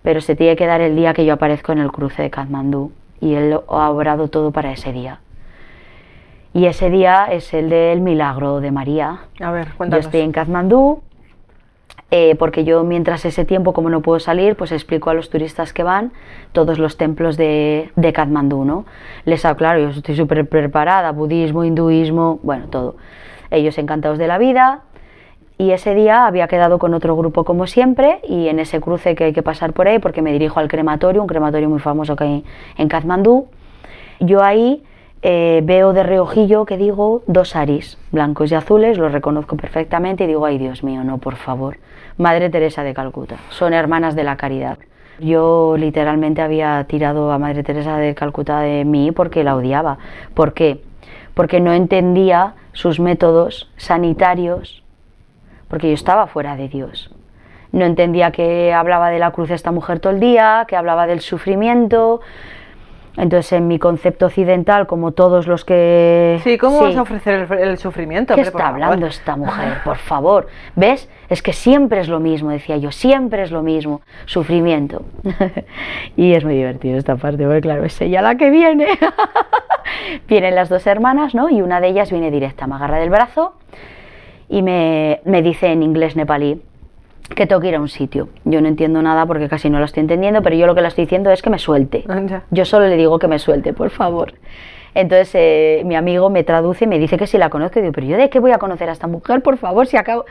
pero 0.01 0.21
se 0.21 0.35
tiene 0.35 0.55
que 0.55 0.65
dar 0.65 0.81
el 0.81 0.95
día 0.95 1.13
que 1.13 1.25
yo 1.25 1.33
aparezco 1.33 1.71
en 1.71 1.79
el 1.79 1.91
cruce 1.91 2.21
de 2.21 2.29
Kathmandú 2.29 2.91
y 3.19 3.33
él 3.35 3.59
ha 3.67 3.89
obrado 3.89 4.27
todo 4.29 4.51
para 4.51 4.71
ese 4.71 4.91
día. 4.93 5.19
Y 6.53 6.65
ese 6.65 6.89
día 6.89 7.25
es 7.29 7.53
el 7.53 7.69
del 7.69 8.01
milagro 8.01 8.61
de 8.61 8.71
María. 8.71 9.19
A 9.39 9.51
ver, 9.51 9.73
cuéntanos. 9.73 10.05
Yo 10.05 10.09
estoy 10.09 10.21
en 10.21 10.31
Kathmandú, 10.31 11.01
eh, 12.11 12.35
porque 12.35 12.63
yo 12.63 12.83
mientras 12.83 13.25
ese 13.25 13.45
tiempo, 13.45 13.73
como 13.73 13.89
no 13.89 14.01
puedo 14.01 14.19
salir, 14.19 14.55
pues 14.55 14.71
explico 14.71 15.09
a 15.09 15.13
los 15.13 15.29
turistas 15.29 15.73
que 15.73 15.83
van 15.83 16.11
todos 16.51 16.79
los 16.79 16.97
templos 16.97 17.37
de, 17.37 17.91
de 17.95 18.13
Katmandú, 18.13 18.63
¿no? 18.63 18.85
Les 19.25 19.43
claro, 19.57 19.79
yo 19.79 19.89
estoy 19.89 20.15
súper 20.15 20.47
preparada, 20.47 21.11
budismo, 21.11 21.63
hinduismo, 21.63 22.39
bueno, 22.43 22.67
todo. 22.67 22.95
Ellos 23.51 23.77
encantados 23.77 24.17
de 24.17 24.27
la 24.27 24.37
vida, 24.37 24.83
y 25.59 25.71
ese 25.71 25.95
día 25.95 26.27
había 26.27 26.47
quedado 26.47 26.77
con 26.77 26.93
otro 26.93 27.17
grupo 27.17 27.43
como 27.43 27.65
siempre 27.65 28.19
y 28.27 28.47
en 28.47 28.59
ese 28.59 28.79
cruce 28.79 29.15
que 29.15 29.23
hay 29.23 29.33
que 29.33 29.41
pasar 29.41 29.73
por 29.73 29.87
ahí 29.87 29.97
porque 29.97 30.21
me 30.21 30.31
dirijo 30.31 30.59
al 30.59 30.67
crematorio, 30.67 31.21
un 31.21 31.27
crematorio 31.27 31.67
muy 31.67 31.79
famoso 31.79 32.15
que 32.15 32.23
hay 32.23 32.45
en 32.77 32.87
Katmandú. 32.87 33.47
Yo 34.19 34.43
ahí 34.43 34.83
eh, 35.21 35.61
veo 35.63 35.93
de 35.93 36.03
reojillo 36.03 36.65
que 36.65 36.77
digo 36.77 37.23
dos 37.27 37.55
aris, 37.55 37.97
blancos 38.11 38.51
y 38.51 38.55
azules, 38.55 38.97
los 38.97 39.11
reconozco 39.11 39.57
perfectamente 39.57 40.23
y 40.23 40.27
digo, 40.27 40.45
ay 40.45 40.57
Dios 40.57 40.83
mío, 40.83 41.03
no, 41.03 41.17
por 41.17 41.35
favor. 41.35 41.77
Madre 42.17 42.49
Teresa 42.49 42.83
de 42.83 42.93
Calcuta, 42.93 43.37
son 43.49 43.73
hermanas 43.73 44.15
de 44.15 44.23
la 44.23 44.37
caridad. 44.37 44.77
Yo 45.19 45.75
literalmente 45.77 46.41
había 46.41 46.83
tirado 46.83 47.31
a 47.31 47.39
Madre 47.39 47.63
Teresa 47.63 47.97
de 47.97 48.13
Calcuta 48.13 48.59
de 48.59 48.85
mí 48.85 49.11
porque 49.11 49.43
la 49.43 49.55
odiaba. 49.55 49.97
¿Por 50.33 50.53
qué? 50.53 50.81
Porque 51.33 51.59
no 51.59 51.73
entendía 51.73 52.53
sus 52.73 52.99
métodos 52.99 53.71
sanitarios, 53.77 54.83
porque 55.67 55.87
yo 55.87 55.93
estaba 55.93 56.27
fuera 56.27 56.55
de 56.55 56.69
Dios. 56.69 57.11
No 57.71 57.85
entendía 57.85 58.31
que 58.31 58.73
hablaba 58.73 59.09
de 59.09 59.19
la 59.19 59.31
cruz 59.31 59.49
esta 59.49 59.71
mujer 59.71 59.99
todo 59.99 60.13
el 60.13 60.19
día, 60.19 60.65
que 60.67 60.75
hablaba 60.75 61.07
del 61.07 61.21
sufrimiento, 61.21 62.21
entonces, 63.17 63.51
en 63.53 63.67
mi 63.67 63.79
concepto 63.79 64.27
occidental, 64.27 64.85
como 64.85 65.11
todos 65.11 65.47
los 65.47 65.65
que... 65.65 66.39
Sí, 66.43 66.59
¿cómo 66.59 66.81
vas 66.81 66.95
a 66.95 67.01
ofrecer 67.01 67.51
el, 67.59 67.77
sufrimiento? 67.79 68.35
¿Qué 68.35 68.41
está 68.41 68.67
hablando 68.67 69.07
esta 69.07 69.35
mujer? 69.35 69.79
Por 69.83 69.97
favor. 69.97 70.47
¿Ves? 70.75 71.09
Es 71.27 71.41
que 71.41 71.51
siempre 71.51 71.99
es 71.99 72.09
lo 72.09 72.19
mismo, 72.19 72.51
decía 72.51 72.77
yo, 72.77 72.91
siempre 72.91 73.41
es 73.41 73.49
lo 73.49 73.63
mismo, 73.63 74.01
sufrimiento. 74.25 75.03
y 76.15 76.33
es 76.33 76.45
muy 76.45 76.53
divertido 76.53 76.99
esta 76.99 77.15
parte, 77.15 77.43
porque 77.43 77.61
claro, 77.61 77.85
es 77.85 77.99
ella 77.99 78.21
la 78.21 78.35
que 78.35 78.51
viene. 78.51 78.87
Vienen 80.27 80.53
las 80.53 80.69
dos 80.69 80.85
hermanas, 80.85 81.33
¿no? 81.33 81.49
Y 81.49 81.63
una 81.63 81.81
de 81.81 81.87
ellas 81.87 82.11
viene 82.11 82.29
directa, 82.29 82.67
me 82.67 82.75
agarra 82.75 82.99
del 82.99 83.09
brazo 83.09 83.55
y 84.47 84.61
me, 84.61 85.21
me 85.25 85.41
dice 85.41 85.71
en 85.71 85.81
inglés 85.81 86.15
nepalí, 86.15 86.61
que 87.35 87.45
tengo 87.45 87.61
que 87.61 87.67
ir 87.67 87.75
a 87.75 87.81
un 87.81 87.89
sitio. 87.89 88.29
Yo 88.45 88.61
no 88.61 88.67
entiendo 88.67 89.01
nada 89.01 89.25
porque 89.25 89.47
casi 89.49 89.69
no 89.69 89.79
lo 89.79 89.85
estoy 89.85 90.01
entendiendo, 90.01 90.41
pero 90.41 90.55
yo 90.55 90.65
lo 90.65 90.75
que 90.75 90.81
le 90.81 90.87
estoy 90.87 91.05
diciendo 91.05 91.31
es 91.31 91.41
que 91.41 91.49
me 91.49 91.59
suelte. 91.59 92.03
Yo 92.51 92.65
solo 92.65 92.87
le 92.87 92.95
digo 92.97 93.19
que 93.19 93.27
me 93.27 93.39
suelte, 93.39 93.73
por 93.73 93.89
favor. 93.89 94.33
Entonces 94.93 95.31
eh, 95.33 95.83
mi 95.85 95.95
amigo 95.95 96.29
me 96.29 96.43
traduce 96.43 96.85
y 96.85 96.87
me 96.87 96.97
dice 96.99 97.17
que 97.17 97.27
si 97.27 97.37
la 97.37 97.49
conozco. 97.49 97.79
Y 97.79 97.81
digo, 97.83 97.93
pero 97.93 98.07
yo 98.07 98.17
de 98.17 98.29
qué 98.29 98.39
voy 98.39 98.51
a 98.51 98.57
conocer 98.57 98.89
a 98.89 98.93
esta 98.93 99.07
mujer, 99.07 99.41
por 99.41 99.57
favor, 99.57 99.87
si 99.87 99.97
acabo... 99.97 100.25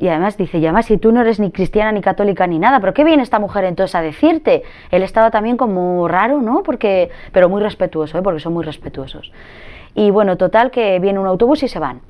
Y 0.00 0.08
además 0.08 0.36
dice, 0.36 0.58
y 0.58 0.66
además 0.66 0.86
si 0.86 0.98
tú 0.98 1.12
no 1.12 1.20
eres 1.20 1.40
ni 1.40 1.50
cristiana 1.50 1.92
ni 1.92 2.00
católica 2.00 2.46
ni 2.46 2.58
nada, 2.58 2.80
pero 2.80 2.92
¿qué 2.92 3.04
viene 3.04 3.22
esta 3.22 3.38
mujer 3.38 3.64
entonces 3.64 3.94
a 3.94 4.02
decirte? 4.02 4.62
Él 4.90 5.02
estaba 5.02 5.30
también 5.30 5.56
como 5.56 6.06
raro, 6.08 6.42
¿no? 6.42 6.62
Porque, 6.62 7.10
pero 7.32 7.48
muy 7.48 7.62
respetuoso, 7.62 8.18
¿eh? 8.18 8.22
porque 8.22 8.40
son 8.40 8.52
muy 8.52 8.64
respetuosos. 8.64 9.32
Y 9.94 10.10
bueno, 10.10 10.36
total 10.36 10.70
que 10.70 10.98
viene 10.98 11.18
un 11.18 11.26
autobús 11.26 11.62
y 11.62 11.68
se 11.68 11.78
van. 11.78 12.00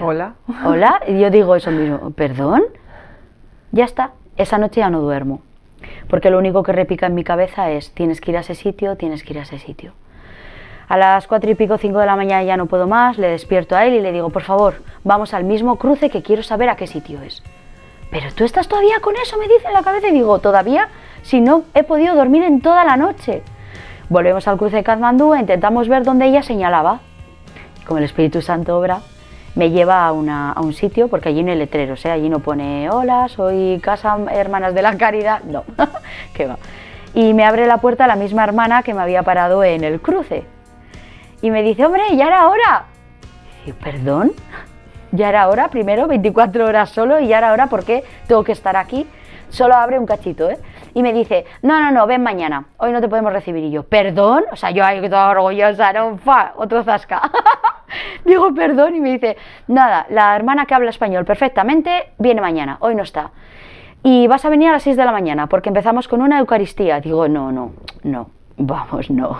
Hola. 0.00 0.34
Hola. 0.64 1.00
Y 1.06 1.18
yo 1.18 1.30
digo 1.30 1.56
eso 1.56 1.70
mismo, 1.70 2.10
¿perdón? 2.12 2.62
Ya 3.72 3.84
está, 3.84 4.12
esa 4.36 4.58
noche 4.58 4.80
ya 4.80 4.90
no 4.90 5.00
duermo. 5.00 5.42
Porque 6.08 6.30
lo 6.30 6.38
único 6.38 6.62
que 6.62 6.72
repica 6.72 7.06
en 7.06 7.14
mi 7.14 7.24
cabeza 7.24 7.70
es, 7.70 7.92
tienes 7.92 8.20
que 8.20 8.30
ir 8.30 8.36
a 8.36 8.40
ese 8.40 8.54
sitio, 8.54 8.96
tienes 8.96 9.22
que 9.22 9.32
ir 9.32 9.38
a 9.38 9.42
ese 9.42 9.58
sitio. 9.58 9.92
A 10.88 10.96
las 10.96 11.26
cuatro 11.26 11.50
y 11.50 11.54
pico, 11.54 11.78
cinco 11.78 11.98
de 11.98 12.06
la 12.06 12.16
mañana 12.16 12.42
ya 12.42 12.56
no 12.56 12.66
puedo 12.66 12.86
más, 12.86 13.16
le 13.16 13.28
despierto 13.28 13.76
a 13.76 13.86
él 13.86 13.94
y 13.94 14.00
le 14.00 14.12
digo, 14.12 14.30
por 14.30 14.42
favor, 14.42 14.82
vamos 15.04 15.32
al 15.32 15.44
mismo 15.44 15.76
cruce 15.76 16.10
que 16.10 16.22
quiero 16.22 16.42
saber 16.42 16.68
a 16.68 16.76
qué 16.76 16.86
sitio 16.86 17.22
es. 17.22 17.42
Pero 18.10 18.26
tú 18.34 18.44
estás 18.44 18.68
todavía 18.68 19.00
con 19.00 19.14
eso, 19.16 19.38
me 19.38 19.48
dice 19.48 19.68
en 19.68 19.72
la 19.72 19.82
cabeza 19.82 20.08
y 20.08 20.12
digo, 20.12 20.38
todavía, 20.40 20.88
si 21.22 21.40
no 21.40 21.64
he 21.74 21.82
podido 21.82 22.14
dormir 22.14 22.42
en 22.42 22.60
toda 22.60 22.84
la 22.84 22.96
noche. 22.96 23.42
Volvemos 24.10 24.46
al 24.46 24.58
cruce 24.58 24.76
de 24.76 24.84
Kathmandú 24.84 25.32
e 25.32 25.40
intentamos 25.40 25.88
ver 25.88 26.04
dónde 26.04 26.26
ella 26.26 26.42
señalaba. 26.42 27.00
Como 27.86 27.98
el 27.98 28.04
Espíritu 28.04 28.42
Santo 28.42 28.78
obra, 28.78 29.00
me 29.54 29.70
lleva 29.70 30.06
a, 30.06 30.12
un 30.12 30.72
sitio, 30.72 31.08
porque 31.08 31.28
allí 31.28 31.42
no 31.42 31.50
hay 31.52 31.58
letreros, 31.58 32.04
¿eh? 32.04 32.10
allí 32.10 32.28
no 32.28 32.38
pone 32.38 32.88
hola, 32.90 33.28
soy 33.28 33.80
Casa 33.82 34.16
Hermanas 34.30 34.74
de 34.74 34.82
la 34.82 34.96
Caridad, 34.96 35.42
no, 35.44 35.64
que 36.34 36.46
va. 36.46 36.58
Y 37.14 37.34
me 37.34 37.44
abre 37.44 37.66
la 37.66 37.78
puerta 37.78 38.06
la 38.06 38.16
misma 38.16 38.44
hermana 38.44 38.82
que 38.82 38.94
me 38.94 39.02
había 39.02 39.22
parado 39.22 39.62
en 39.64 39.84
el 39.84 40.00
cruce. 40.00 40.44
Y 41.42 41.50
me 41.50 41.62
dice, 41.62 41.84
hombre, 41.84 42.16
ya 42.16 42.26
era 42.26 42.48
hora. 42.48 42.84
Y 43.66 43.72
¿perdón? 43.72 44.32
Ya 45.10 45.28
era 45.28 45.48
hora, 45.48 45.68
primero 45.68 46.06
24 46.06 46.64
horas 46.64 46.88
solo 46.88 47.20
y 47.20 47.28
ya 47.28 47.38
era 47.38 47.52
hora, 47.52 47.66
¿por 47.66 47.84
qué 47.84 48.02
tengo 48.26 48.42
que 48.44 48.52
estar 48.52 48.76
aquí? 48.76 49.06
Solo 49.50 49.74
abre 49.74 49.98
un 49.98 50.06
cachito, 50.06 50.48
¿eh? 50.48 50.58
Y 50.94 51.02
me 51.02 51.12
dice, 51.12 51.44
no, 51.60 51.78
no, 51.80 51.90
no, 51.90 52.06
ven 52.06 52.22
mañana, 52.22 52.66
hoy 52.78 52.92
no 52.92 53.00
te 53.02 53.08
podemos 53.08 53.32
recibir. 53.32 53.64
Y 53.64 53.70
yo, 53.70 53.82
¿perdón? 53.82 54.44
O 54.50 54.56
sea, 54.56 54.70
yo 54.70 54.84
ahí 54.84 55.00
toda 55.02 55.28
orgullosa, 55.28 55.92
¿no? 55.92 56.16
Fa, 56.16 56.52
otro 56.56 56.82
zasca. 56.82 57.30
Digo, 58.24 58.52
perdón, 58.54 58.96
y 58.96 59.00
me 59.00 59.12
dice, 59.12 59.36
nada, 59.68 60.06
la 60.10 60.34
hermana 60.36 60.66
que 60.66 60.74
habla 60.74 60.90
español 60.90 61.24
perfectamente 61.24 62.12
viene 62.18 62.40
mañana, 62.40 62.76
hoy 62.80 62.94
no 62.94 63.02
está. 63.02 63.30
Y 64.02 64.26
vas 64.26 64.44
a 64.44 64.48
venir 64.48 64.68
a 64.68 64.72
las 64.72 64.82
6 64.82 64.96
de 64.96 65.04
la 65.04 65.12
mañana, 65.12 65.46
porque 65.46 65.68
empezamos 65.68 66.08
con 66.08 66.22
una 66.22 66.38
Eucaristía. 66.38 67.00
Digo, 67.00 67.28
no, 67.28 67.52
no, 67.52 67.72
no. 68.02 68.30
Vamos, 68.56 69.10
no. 69.10 69.30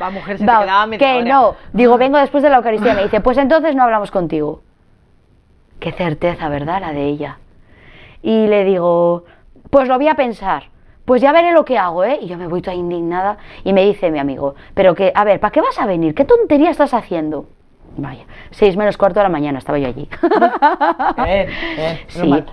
Va, 0.00 0.10
mujer, 0.10 0.38
se 0.38 0.44
te 0.44 0.50
quedaba 0.50 0.86
media 0.86 0.98
Que 0.98 1.22
no. 1.24 1.54
Digo, 1.72 1.96
vengo 1.96 2.18
después 2.18 2.42
de 2.42 2.50
la 2.50 2.56
Eucaristía. 2.56 2.94
Me 2.94 3.04
dice, 3.04 3.20
pues 3.20 3.38
entonces 3.38 3.74
no 3.74 3.84
hablamos 3.84 4.10
contigo. 4.10 4.62
Qué 5.80 5.92
certeza, 5.92 6.48
¿verdad? 6.48 6.80
La 6.80 6.92
de 6.92 7.04
ella. 7.04 7.38
Y 8.22 8.48
le 8.48 8.64
digo, 8.64 9.24
pues 9.70 9.88
lo 9.88 9.96
voy 9.96 10.08
a 10.08 10.14
pensar. 10.14 10.64
Pues 11.04 11.22
ya 11.22 11.32
veré 11.32 11.52
lo 11.52 11.64
que 11.64 11.78
hago, 11.78 12.04
¿eh? 12.04 12.18
Y 12.20 12.26
yo 12.26 12.36
me 12.36 12.48
voy 12.48 12.60
toda 12.60 12.74
indignada 12.76 13.38
y 13.64 13.72
me 13.72 13.84
dice 13.84 14.10
mi 14.10 14.18
amigo, 14.18 14.56
pero 14.74 14.94
que, 14.94 15.10
a 15.14 15.24
ver, 15.24 15.40
¿para 15.40 15.52
qué 15.52 15.60
vas 15.60 15.78
a 15.78 15.86
venir? 15.86 16.14
¿Qué 16.14 16.24
tontería 16.24 16.70
estás 16.70 16.92
haciendo? 16.92 17.46
Vaya, 17.98 18.24
seis 18.52 18.76
menos 18.76 18.96
cuarto 18.96 19.18
de 19.18 19.24
la 19.24 19.28
mañana 19.28 19.58
estaba 19.58 19.78
yo 19.78 19.88
allí. 19.88 20.08
sí. 22.08 22.44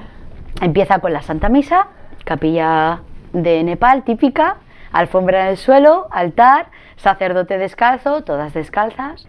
Empieza 0.59 0.99
con 0.99 1.13
la 1.13 1.21
Santa 1.21 1.49
Misa, 1.49 1.87
capilla 2.23 3.01
de 3.31 3.63
Nepal 3.63 4.03
típica, 4.03 4.57
alfombra 4.91 5.43
en 5.43 5.47
el 5.49 5.57
suelo, 5.57 6.07
altar, 6.11 6.67
sacerdote 6.95 7.57
descalzo, 7.57 8.23
todas 8.23 8.53
descalzas. 8.53 9.27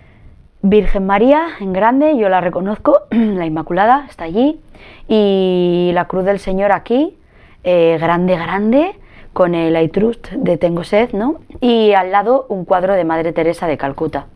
Virgen 0.63 1.07
María 1.07 1.49
en 1.61 1.73
grande, 1.73 2.17
yo 2.17 2.29
la 2.29 2.41
reconozco, 2.41 3.03
la 3.11 3.45
Inmaculada 3.45 4.07
está 4.09 4.25
allí, 4.25 4.61
y 5.07 5.91
la 5.93 6.07
Cruz 6.07 6.25
del 6.25 6.39
Señor 6.39 6.73
aquí, 6.73 7.19
eh, 7.63 7.99
grande, 8.01 8.37
grande, 8.37 8.99
con 9.33 9.55
el 9.55 9.77
I 9.81 9.89
Trust 9.89 10.31
de 10.31 10.57
Tengo 10.57 10.83
Sed, 10.83 11.13
¿no? 11.13 11.41
Y 11.61 11.93
al 11.93 12.11
lado 12.11 12.47
un 12.49 12.65
cuadro 12.65 12.95
de 12.95 13.05
Madre 13.05 13.33
Teresa 13.33 13.67
de 13.67 13.77
Calcuta. 13.77 14.27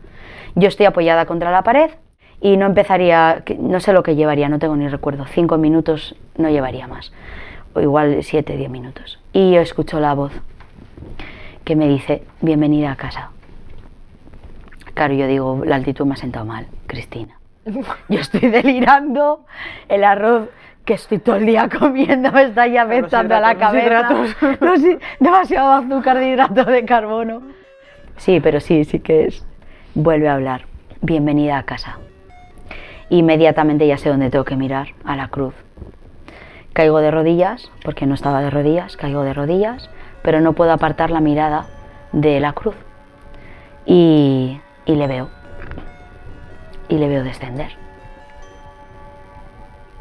Yo 0.55 0.67
estoy 0.67 0.85
apoyada 0.85 1.25
contra 1.25 1.51
la 1.51 1.63
pared 1.63 1.91
y 2.41 2.57
no 2.57 2.65
empezaría, 2.65 3.43
no 3.59 3.79
sé 3.79 3.93
lo 3.93 4.03
que 4.03 4.15
llevaría, 4.15 4.49
no 4.49 4.59
tengo 4.59 4.75
ni 4.75 4.87
recuerdo, 4.87 5.25
cinco 5.25 5.57
minutos 5.57 6.15
no 6.37 6.49
llevaría 6.49 6.87
más, 6.87 7.13
o 7.73 7.81
igual 7.81 8.23
siete, 8.23 8.57
diez 8.57 8.69
minutos. 8.69 9.19
Y 9.31 9.51
yo 9.51 9.61
escucho 9.61 9.99
la 9.99 10.13
voz 10.13 10.33
que 11.63 11.75
me 11.75 11.87
dice, 11.87 12.23
bienvenida 12.41 12.91
a 12.91 12.95
casa. 12.95 13.29
Claro, 14.93 15.13
yo 15.13 15.27
digo, 15.27 15.61
la 15.63 15.75
altitud 15.75 16.05
me 16.05 16.13
ha 16.13 16.17
sentado 16.17 16.45
mal, 16.45 16.67
Cristina. 16.87 17.37
Yo 18.09 18.19
estoy 18.19 18.49
delirando, 18.49 19.45
el 19.87 20.03
arroz 20.03 20.49
que 20.83 20.95
estoy 20.95 21.19
todo 21.19 21.35
el 21.35 21.45
día 21.45 21.69
comiendo 21.69 22.31
me 22.31 22.43
está 22.43 22.65
ya 22.65 22.81
a 22.81 23.39
la 23.39 23.55
cabeza. 23.55 24.09
demasiado 25.19 25.71
azúcar 25.73 26.17
de 26.17 26.29
hidrato 26.29 26.65
de 26.65 26.85
carbono. 26.85 27.43
Sí, 28.17 28.39
pero 28.39 28.59
sí, 28.59 28.83
sí 28.83 28.99
que 28.99 29.25
es. 29.25 29.45
Vuelve 29.93 30.29
a 30.29 30.35
hablar. 30.35 30.65
Bienvenida 31.01 31.57
a 31.57 31.63
casa. 31.63 31.97
Inmediatamente 33.09 33.87
ya 33.87 33.97
sé 33.97 34.09
dónde 34.09 34.29
tengo 34.29 34.45
que 34.45 34.55
mirar, 34.55 34.89
a 35.03 35.15
la 35.15 35.27
cruz. 35.27 35.53
Caigo 36.73 36.99
de 36.99 37.11
rodillas, 37.11 37.71
porque 37.83 38.05
no 38.05 38.13
estaba 38.13 38.41
de 38.41 38.49
rodillas, 38.49 38.95
caigo 38.95 39.23
de 39.23 39.33
rodillas, 39.33 39.89
pero 40.21 40.39
no 40.41 40.53
puedo 40.53 40.71
apartar 40.71 41.11
la 41.11 41.19
mirada 41.19 41.67
de 42.13 42.39
la 42.39 42.53
cruz. 42.53 42.75
Y, 43.85 44.59
y 44.85 44.95
le 44.95 45.07
veo. 45.07 45.29
Y 46.87 46.97
le 46.97 47.07
veo 47.07 47.23
descender 47.23 47.81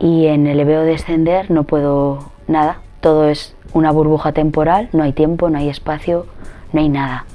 y 0.00 0.26
en 0.26 0.46
el 0.46 0.64
veo 0.64 0.82
descender 0.82 1.50
no 1.50 1.64
puedo 1.64 2.30
nada, 2.48 2.78
todo 3.00 3.28
es 3.28 3.54
una 3.74 3.92
burbuja 3.92 4.32
temporal, 4.32 4.88
no 4.92 5.04
hay 5.04 5.12
tiempo, 5.12 5.50
no 5.50 5.58
hay 5.58 5.68
espacio, 5.68 6.26
no 6.72 6.80
hay 6.80 6.88
nada. 6.88 7.26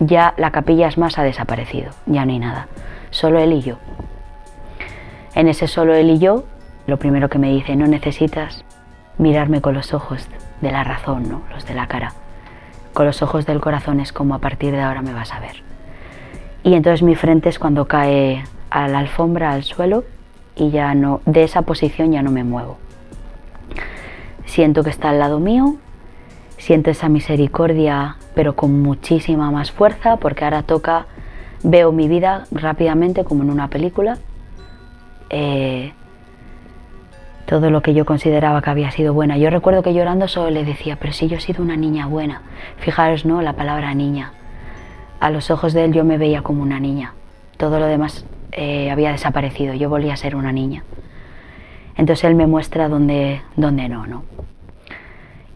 Ya 0.00 0.34
la 0.36 0.50
capilla 0.50 0.88
es 0.88 0.98
más 0.98 1.18
ha 1.18 1.22
desaparecido, 1.22 1.90
ya 2.06 2.24
no 2.24 2.32
hay 2.32 2.38
nada, 2.38 2.68
solo 3.10 3.40
él 3.40 3.52
y 3.52 3.62
yo. 3.62 3.78
En 5.34 5.48
ese 5.48 5.66
solo 5.66 5.94
él 5.94 6.10
y 6.10 6.18
yo, 6.18 6.44
lo 6.86 6.98
primero 6.98 7.28
que 7.28 7.38
me 7.38 7.50
dice, 7.50 7.76
no 7.76 7.86
necesitas 7.86 8.64
mirarme 9.18 9.60
con 9.60 9.74
los 9.74 9.92
ojos 9.94 10.26
de 10.60 10.72
la 10.72 10.84
razón, 10.84 11.28
¿no? 11.28 11.42
los 11.52 11.66
de 11.66 11.74
la 11.74 11.86
cara. 11.86 12.12
Con 12.92 13.06
los 13.06 13.22
ojos 13.22 13.46
del 13.46 13.60
corazón 13.60 14.00
es 14.00 14.12
como 14.12 14.34
a 14.34 14.38
partir 14.38 14.72
de 14.72 14.80
ahora 14.80 15.02
me 15.02 15.12
vas 15.12 15.32
a 15.32 15.40
ver. 15.40 15.62
Y 16.62 16.74
entonces 16.74 17.02
mi 17.02 17.14
frente 17.14 17.48
es 17.48 17.58
cuando 17.58 17.86
cae 17.86 18.44
a 18.70 18.88
la 18.88 18.98
alfombra, 18.98 19.52
al 19.52 19.64
suelo, 19.64 20.04
y 20.56 20.70
ya 20.70 20.94
no, 20.94 21.20
de 21.24 21.44
esa 21.44 21.62
posición 21.62 22.12
ya 22.12 22.22
no 22.22 22.30
me 22.30 22.44
muevo. 22.44 22.78
Siento 24.44 24.82
que 24.82 24.90
está 24.90 25.10
al 25.10 25.18
lado 25.18 25.38
mío, 25.40 25.76
siento 26.58 26.90
esa 26.90 27.08
misericordia, 27.08 28.16
pero 28.34 28.54
con 28.54 28.82
muchísima 28.82 29.50
más 29.50 29.70
fuerza, 29.70 30.16
porque 30.16 30.44
ahora 30.44 30.62
toca, 30.62 31.06
veo 31.62 31.92
mi 31.92 32.08
vida 32.08 32.44
rápidamente 32.50 33.24
como 33.24 33.42
en 33.42 33.50
una 33.50 33.68
película. 33.68 34.18
Eh, 35.30 35.92
todo 37.46 37.70
lo 37.70 37.80
que 37.80 37.94
yo 37.94 38.04
consideraba 38.04 38.60
que 38.60 38.68
había 38.68 38.90
sido 38.90 39.14
buena. 39.14 39.38
Yo 39.38 39.48
recuerdo 39.48 39.82
que 39.82 39.94
llorando 39.94 40.28
solo 40.28 40.50
le 40.50 40.64
decía, 40.64 40.98
pero 41.00 41.14
si 41.14 41.28
yo 41.28 41.38
he 41.38 41.40
sido 41.40 41.62
una 41.62 41.76
niña 41.76 42.06
buena. 42.06 42.42
Fijaros, 42.76 43.24
¿no? 43.24 43.40
La 43.40 43.54
palabra 43.54 43.94
niña. 43.94 44.32
A 45.18 45.30
los 45.30 45.50
ojos 45.50 45.72
de 45.72 45.84
él 45.84 45.94
yo 45.94 46.04
me 46.04 46.18
veía 46.18 46.42
como 46.42 46.62
una 46.62 46.78
niña. 46.78 47.14
Todo 47.56 47.80
lo 47.80 47.86
demás 47.86 48.26
eh, 48.52 48.90
había 48.90 49.12
desaparecido, 49.12 49.72
yo 49.74 49.88
volví 49.88 50.10
a 50.10 50.16
ser 50.16 50.36
una 50.36 50.52
niña. 50.52 50.84
Entonces 51.96 52.24
él 52.24 52.34
me 52.34 52.46
muestra 52.46 52.88
dónde, 52.88 53.40
dónde 53.56 53.88
no, 53.88 54.06
¿no? 54.06 54.24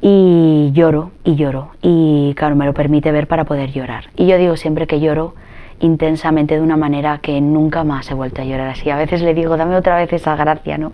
Y 0.05 0.73
lloro 0.73 1.13
y 1.23 1.37
lloro 1.37 1.71
y 1.81 2.35
claro, 2.37 2.57
me 2.57 2.67
lo 2.67 2.75
permite 2.75 3.13
ver 3.13 3.29
para 3.29 3.45
poder 3.45 3.71
llorar. 3.71 4.07
Y 4.17 4.27
yo 4.27 4.37
digo 4.37 4.57
siempre 4.57 4.89
que 4.89 4.99
lloro 4.99 5.35
intensamente 5.79 6.57
de 6.57 6.61
una 6.61 6.77
manera 6.77 7.19
que 7.19 7.41
nunca 7.41 7.85
más 7.85 8.11
he 8.11 8.15
vuelto 8.15 8.43
a 8.43 8.45
llorar 8.45 8.71
así. 8.71 8.91
A 8.91 8.97
veces 8.97 9.23
le 9.23 9.33
digo, 9.33 9.57
dame 9.57 9.77
otra 9.77 9.97
vez 9.97 10.13
esa 10.13 10.35
gracia, 10.35 10.77
¿no? 10.77 10.93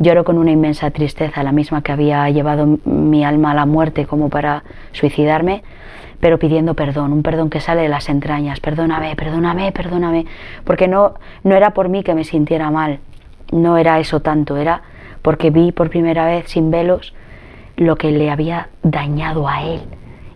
Lloro 0.00 0.24
con 0.24 0.38
una 0.38 0.50
inmensa 0.50 0.90
tristeza, 0.90 1.44
la 1.44 1.52
misma 1.52 1.82
que 1.82 1.92
había 1.92 2.28
llevado 2.30 2.80
mi 2.84 3.24
alma 3.24 3.52
a 3.52 3.54
la 3.54 3.64
muerte 3.64 4.06
como 4.06 4.28
para 4.28 4.64
suicidarme, 4.90 5.62
pero 6.18 6.40
pidiendo 6.40 6.74
perdón, 6.74 7.12
un 7.12 7.22
perdón 7.22 7.48
que 7.48 7.60
sale 7.60 7.82
de 7.82 7.88
las 7.88 8.08
entrañas, 8.08 8.58
perdóname, 8.58 9.14
perdóname, 9.14 9.70
perdóname, 9.70 10.26
porque 10.64 10.88
no, 10.88 11.14
no 11.44 11.54
era 11.54 11.70
por 11.70 11.88
mí 11.88 12.02
que 12.02 12.16
me 12.16 12.24
sintiera 12.24 12.72
mal, 12.72 12.98
no 13.52 13.76
era 13.76 14.00
eso 14.00 14.18
tanto, 14.18 14.56
era 14.56 14.82
porque 15.20 15.50
vi 15.50 15.70
por 15.70 15.90
primera 15.90 16.26
vez 16.26 16.48
sin 16.48 16.72
velos 16.72 17.14
lo 17.76 17.96
que 17.96 18.10
le 18.10 18.30
había 18.30 18.68
dañado 18.82 19.48
a 19.48 19.62
él. 19.62 19.82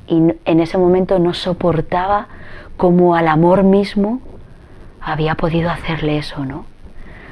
Y 0.08 0.22
en 0.44 0.60
ese 0.60 0.78
momento 0.78 1.18
no 1.18 1.34
soportaba 1.34 2.28
como 2.76 3.14
al 3.14 3.28
amor 3.28 3.62
mismo 3.62 4.20
había 5.00 5.34
podido 5.34 5.70
hacerle 5.70 6.18
eso, 6.18 6.44
¿no? 6.44 6.64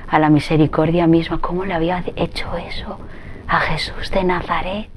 A 0.08 0.18
la 0.18 0.30
misericordia 0.30 1.06
misma, 1.06 1.40
¿cómo 1.40 1.64
le 1.64 1.75
había 1.75 2.04
hecho 2.16 2.56
eso 2.56 2.99
a 3.49 3.58
Jesús 3.61 4.11
de 4.11 4.25
Nazaret? 4.25 4.88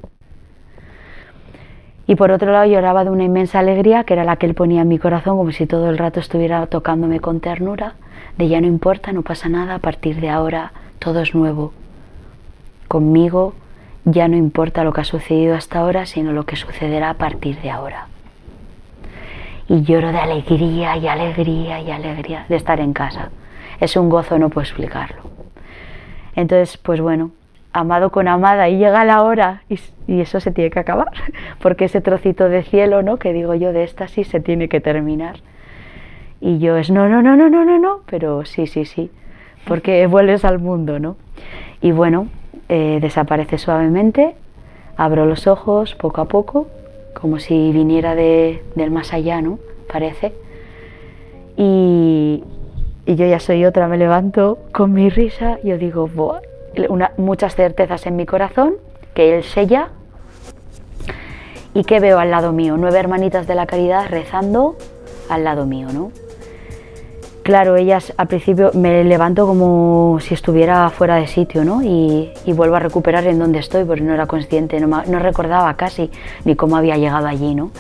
Y 2.06 2.16
por 2.16 2.32
otro 2.32 2.52
lado 2.52 2.66
lloraba 2.66 3.04
de 3.04 3.10
una 3.10 3.26
inmensa 3.26 3.60
alegría, 3.60 4.06
que 4.06 4.14
era 4.14 4.24
la 4.24 4.38
que 4.38 4.46
él 4.46 4.54
ponía 4.54 4.82
en 4.82 4.88
mi 4.88 4.98
corazón, 4.98 5.38
como 5.38 5.52
si 5.52 5.66
todo 5.66 5.90
el 5.90 5.98
rato 5.98 6.20
estuviera 6.20 6.66
tocándome 6.68 7.20
con 7.20 7.42
ternura, 7.42 7.96
de 8.38 8.48
ya 8.48 8.62
no 8.62 8.68
importa, 8.68 9.12
no 9.12 9.24
pasa 9.24 9.50
nada, 9.50 9.76
a 9.76 9.80
partir 9.80 10.22
de 10.22 10.30
ahora 10.30 10.72
todo 11.00 11.20
es 11.20 11.36
nuevo. 11.36 11.74
Conmigo 12.88 13.56
ya 14.08 14.28
no 14.28 14.36
importa 14.36 14.84
lo 14.84 14.92
que 14.92 15.02
ha 15.02 15.06
sucedido 15.06 15.56
hasta 15.56 15.80
ahora, 15.80 16.06
sino 16.06 16.32
lo 16.32 16.46
que 16.46 16.56
sucederá 16.56 17.12
a 17.12 17.14
partir 17.16 17.62
de 17.62 17.70
ahora 17.70 18.08
y 19.70 19.82
lloro 19.84 20.12
de 20.12 20.18
alegría 20.18 20.98
y 20.98 21.08
alegría 21.08 21.82
y 21.82 21.92
alegría 21.92 22.46
de 22.48 22.56
estar 22.56 22.80
en 22.80 22.94
casa. 22.94 23.30
Es 23.80 23.96
un 23.98 24.10
gozo, 24.10 24.40
no 24.40 24.50
puedo 24.50 24.64
explicarlo. 24.64 25.22
Entonces, 26.36 26.78
pues 26.78 27.02
bueno, 27.02 27.32
amado 27.74 28.12
con 28.12 28.28
amada 28.28 28.70
y 28.70 28.78
llega 28.78 29.04
la 29.04 29.24
hora 29.24 29.64
y, 29.70 29.80
eso 30.22 30.40
se 30.40 30.52
tiene 30.52 30.70
que 30.70 30.80
acabar, 30.80 31.12
porque 31.62 31.86
ese 31.86 32.02
trocito 32.02 32.48
de 32.50 32.64
cielo, 32.64 33.02
¿no? 33.02 33.18
Que 33.18 33.34
digo 33.34 33.56
yo 33.56 33.74
de 33.74 33.84
éxtasis 33.84 34.28
se 34.28 34.40
tiene 34.40 34.70
que 34.70 34.80
terminar. 34.80 35.38
Y 36.40 36.60
yo 36.60 36.78
es 36.78 36.90
no, 36.90 37.10
no, 37.10 37.22
no, 37.22 37.36
no, 37.36 37.50
no, 37.50 37.66
no, 37.66 37.80
no, 37.80 38.02
pero 38.06 38.46
sí, 38.46 38.68
sí, 38.68 38.86
sí, 38.86 39.12
porque 39.66 40.08
vuelves 40.08 40.46
al 40.46 40.60
mundo, 40.60 41.00
¿no? 41.00 41.18
Y 41.82 41.92
bueno, 41.92 42.28
eh, 42.70 43.00
desaparece 43.02 43.58
suavemente, 43.58 44.36
abro 44.96 45.26
los 45.26 45.48
ojos 45.48 45.96
poco 45.96 46.22
a 46.22 46.26
poco 46.26 46.68
como 47.20 47.40
si 47.40 47.72
viniera 47.72 48.16
de, 48.16 48.64
del 48.76 48.92
más 48.92 49.14
allá, 49.14 49.42
¿no? 49.42 49.60
Parece. 49.92 50.34
Y, 51.56 52.44
y, 53.06 53.16
yo 53.16 53.26
ya 53.26 53.40
soy 53.40 53.66
otra, 53.66 53.88
me 53.88 53.98
levanto 53.98 54.60
con 54.72 54.94
mi 54.94 55.10
risa, 55.10 55.58
yo 55.64 55.78
digo, 55.78 56.10
muchas 57.18 57.56
certezas 57.56 58.06
en 58.06 58.16
mi 58.16 58.26
corazón, 58.26 58.76
que 59.16 59.36
Él 59.36 59.44
sella. 59.44 59.90
¿Y 61.74 61.84
qué 61.84 62.00
veo 62.00 62.20
al 62.20 62.32
lado 62.32 62.54
mío? 62.54 62.76
Nueve 62.78 63.00
hermanitas 63.00 63.48
de 63.48 63.56
la 63.56 63.66
caridad 63.66 64.08
rezando 64.10 64.76
al 65.30 65.44
lado 65.44 65.66
mío, 65.66 65.88
¿no? 65.92 66.12
Claro, 67.48 67.78
ellas 67.78 68.14
al 68.18 68.28
principio 68.28 68.72
me 68.74 69.06
levanto 69.06 69.48
como 69.48 70.20
si 70.20 70.34
estuviera 70.34 70.90
fuera 70.90 71.16
de 71.16 71.28
sitio, 71.28 71.64
¿no? 71.64 71.82
Y, 71.82 72.30
vuelvo 72.48 72.76
a 72.76 72.80
recuperar 72.80 73.26
en 73.26 73.40
donde 73.40 73.60
estoy, 73.60 73.86
porque 73.86 74.02
no 74.02 74.14
era 74.14 74.26
consciente, 74.26 74.78
no, 74.82 75.02
no, 75.08 75.20
recordaba 75.20 75.74
casi 75.76 76.12
ni 76.44 76.58
cómo 76.58 76.76
había 76.76 76.98
llegado 76.98 77.26
allí, 77.26 77.56
¿no? 77.56 77.72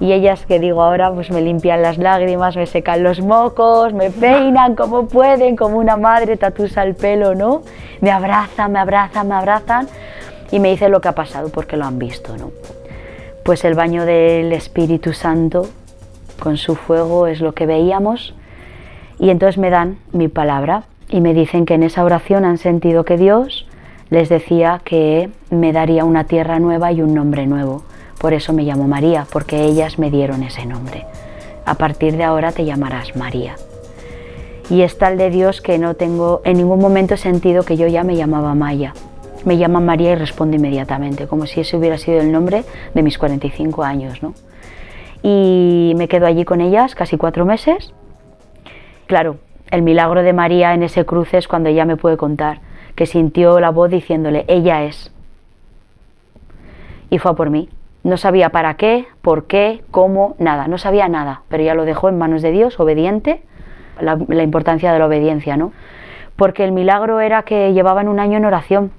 Y 0.00 0.10
ellas, 0.10 0.44
que 0.46 0.58
digo 0.58 0.82
ahora, 0.82 1.12
pues 1.12 1.30
me 1.30 1.42
limpian 1.42 1.80
las 1.80 1.96
lágrimas, 1.96 2.56
me 2.56 2.66
secan 2.66 3.04
los 3.04 3.20
mocos, 3.20 3.92
me 3.94 4.10
peinan 4.10 4.74
como 4.74 5.06
pueden, 5.06 5.54
como 5.54 5.78
una 5.78 5.96
madre 5.96 6.36
tatusa 6.36 6.82
el 6.82 6.96
pelo, 6.96 7.36
¿no? 7.36 7.62
Me 8.00 8.10
abrazan, 8.10 8.72
me 8.72 8.80
abrazan, 8.80 9.28
me 9.28 9.36
abrazan 9.36 9.86
y 10.50 10.58
me 10.58 10.70
dicen 10.70 10.90
lo 10.90 11.00
que 11.00 11.06
ha 11.06 11.14
pasado 11.14 11.50
porque 11.50 11.76
lo 11.76 11.84
han 11.84 12.00
visto, 12.00 12.36
¿no? 12.36 12.50
Pues 13.44 13.64
el 13.64 13.74
baño 13.74 14.06
del 14.06 14.52
Espíritu 14.52 15.12
Santo 15.12 15.68
con 16.40 16.56
su 16.56 16.74
fuego 16.74 17.28
es 17.28 17.40
lo 17.40 17.52
que 17.52 17.64
veíamos 17.64 18.34
y 19.18 19.30
entonces 19.30 19.58
me 19.58 19.70
dan 19.70 19.98
mi 20.12 20.28
palabra 20.28 20.84
y 21.08 21.20
me 21.20 21.34
dicen 21.34 21.66
que 21.66 21.74
en 21.74 21.82
esa 21.82 22.04
oración 22.04 22.44
han 22.44 22.58
sentido 22.58 23.04
que 23.04 23.16
Dios 23.16 23.66
les 24.10 24.28
decía 24.28 24.80
que 24.84 25.30
me 25.50 25.72
daría 25.72 26.04
una 26.04 26.24
tierra 26.24 26.58
nueva 26.58 26.92
y 26.92 27.02
un 27.02 27.14
nombre 27.14 27.46
nuevo. 27.46 27.82
Por 28.18 28.32
eso 28.32 28.52
me 28.52 28.62
llamo 28.64 28.86
María, 28.88 29.26
porque 29.32 29.64
ellas 29.64 29.98
me 29.98 30.10
dieron 30.10 30.42
ese 30.42 30.66
nombre. 30.66 31.04
A 31.66 31.74
partir 31.74 32.16
de 32.16 32.24
ahora 32.24 32.52
te 32.52 32.64
llamarás 32.64 33.16
María. 33.16 33.56
Y 34.70 34.82
es 34.82 34.98
tal 34.98 35.18
de 35.18 35.30
Dios 35.30 35.60
que 35.60 35.78
no 35.78 35.94
tengo 35.94 36.40
en 36.44 36.56
ningún 36.56 36.80
momento 36.80 37.16
sentido 37.16 37.64
que 37.64 37.76
yo 37.76 37.86
ya 37.86 38.02
me 38.02 38.16
llamaba 38.16 38.54
Maya. 38.54 38.94
Me 39.44 39.58
llama 39.58 39.80
María 39.80 40.12
y 40.12 40.14
respondo 40.14 40.56
inmediatamente, 40.56 41.26
como 41.26 41.46
si 41.46 41.60
ese 41.60 41.76
hubiera 41.76 41.98
sido 41.98 42.20
el 42.20 42.32
nombre 42.32 42.64
de 42.94 43.02
mis 43.02 43.18
45 43.18 43.82
años. 43.82 44.22
¿no? 44.22 44.34
Y 45.22 45.92
me 45.96 46.08
quedo 46.08 46.26
allí 46.26 46.44
con 46.44 46.60
ellas 46.60 46.94
casi 46.94 47.18
cuatro 47.18 47.44
meses 47.44 47.92
Claro, 49.06 49.36
el 49.70 49.82
milagro 49.82 50.22
de 50.22 50.32
María 50.32 50.74
en 50.74 50.82
ese 50.82 51.04
cruce 51.04 51.38
es 51.38 51.48
cuando 51.48 51.68
ella 51.68 51.84
me 51.84 51.96
puede 51.96 52.16
contar 52.16 52.60
que 52.94 53.06
sintió 53.06 53.60
la 53.60 53.70
voz 53.70 53.90
diciéndole, 53.90 54.44
ella 54.48 54.84
es. 54.84 55.12
Y 57.10 57.18
fue 57.18 57.32
a 57.32 57.34
por 57.34 57.50
mí. 57.50 57.68
No 58.02 58.16
sabía 58.16 58.50
para 58.50 58.74
qué, 58.74 59.06
por 59.22 59.46
qué, 59.46 59.82
cómo, 59.90 60.36
nada, 60.38 60.68
no 60.68 60.78
sabía 60.78 61.08
nada, 61.08 61.42
pero 61.48 61.62
ya 61.62 61.74
lo 61.74 61.84
dejó 61.84 62.08
en 62.08 62.18
manos 62.18 62.42
de 62.42 62.50
Dios, 62.50 62.78
obediente, 62.78 63.42
la, 63.98 64.18
la 64.28 64.42
importancia 64.42 64.92
de 64.92 64.98
la 64.98 65.06
obediencia, 65.06 65.56
¿no? 65.56 65.72
Porque 66.36 66.64
el 66.64 66.72
milagro 66.72 67.20
era 67.20 67.42
que 67.44 67.72
llevaban 67.72 68.08
un 68.08 68.20
año 68.20 68.36
en 68.36 68.44
oración 68.44 68.90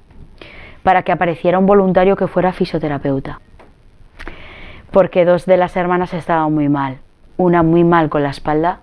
para 0.82 1.04
que 1.04 1.12
apareciera 1.12 1.60
un 1.60 1.65
voluntario 1.65 2.15
que 2.15 2.28
fuera 2.28 2.52
fisioterapeuta. 2.52 3.41
Porque 4.91 5.26
dos 5.26 5.46
de 5.46 5.58
las 5.58 5.76
hermanas 5.76 6.13
estaban 6.13 6.54
muy 6.54 6.70
mal, 6.70 6.98
una 7.38 7.62
muy 7.62 7.84
mal 7.84 8.10
con 8.10 8.24
la 8.24 8.30
espalda, 8.30 8.80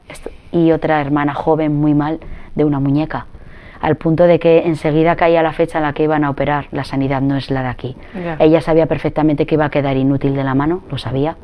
y 0.53 0.71
otra 0.71 1.01
hermana 1.01 1.35
joven 1.35 1.75
muy 1.75 1.95
mal 1.95 2.21
de 2.55 2.65
una 2.65 2.79
muñeca, 2.79 3.27
al 3.81 3.97
punto 3.97 4.25
de 4.25 4.39
que 4.39 4.67
enseguida 4.67 5.17
caía 5.17 5.43
la 5.43 5.53
fecha 5.53 5.79
en 5.79 5.85
la 5.85 5.93
que 5.93 6.05
iban 6.05 6.23
a 6.23 6.31
operar. 6.31 6.69
La 6.71 6.85
sanidad 6.85 7.21
no 7.21 7.37
es 7.37 7.51
la 7.51 7.63
de 7.63 7.69
aquí. 7.69 7.97
Ella 8.39 8.61
sabía 8.61 8.87
perfectamente 8.87 9.47
que 9.47 9.57
iba 9.57 9.65
a 9.65 9.71
quedar 9.71 9.97
inútil 9.97 10.37
de 10.37 10.45
la 10.45 10.55
mano, 10.55 10.83
lo 10.91 10.99
sabía. 10.99 11.37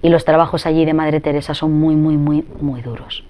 Y 0.00 0.10
los 0.10 0.24
trabajos 0.24 0.66
allí 0.66 0.84
de 0.84 0.94
Madre 0.94 1.20
Teresa 1.20 1.54
son 1.54 1.72
muy, 1.72 1.96
muy, 1.96 2.16
muy, 2.16 2.46
muy 2.60 2.82
duros. 2.82 3.24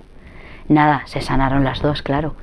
Nada, 0.69 1.03
se 1.07 1.23
sanaron 1.23 1.65
las 1.65 1.81
dos, 1.81 2.03
claro. 2.03 2.35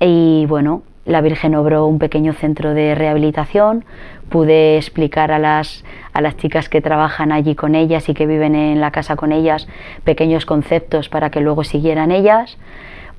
Y 0.00 0.44
bueno, 0.46 0.82
la 1.04 1.20
Virgen 1.20 1.54
obró 1.54 1.86
un 1.86 1.98
pequeño 1.98 2.32
centro 2.32 2.74
de 2.74 2.94
rehabilitación, 2.94 3.84
pude 4.28 4.76
explicar 4.76 5.32
a 5.32 5.38
las, 5.38 5.84
a 6.12 6.20
las 6.20 6.36
chicas 6.36 6.68
que 6.68 6.80
trabajan 6.80 7.32
allí 7.32 7.54
con 7.54 7.74
ellas 7.74 8.08
y 8.08 8.14
que 8.14 8.26
viven 8.26 8.54
en 8.54 8.80
la 8.80 8.90
casa 8.90 9.16
con 9.16 9.32
ellas 9.32 9.68
pequeños 10.04 10.46
conceptos 10.46 11.08
para 11.08 11.30
que 11.30 11.40
luego 11.40 11.64
siguieran 11.64 12.10
ellas. 12.10 12.56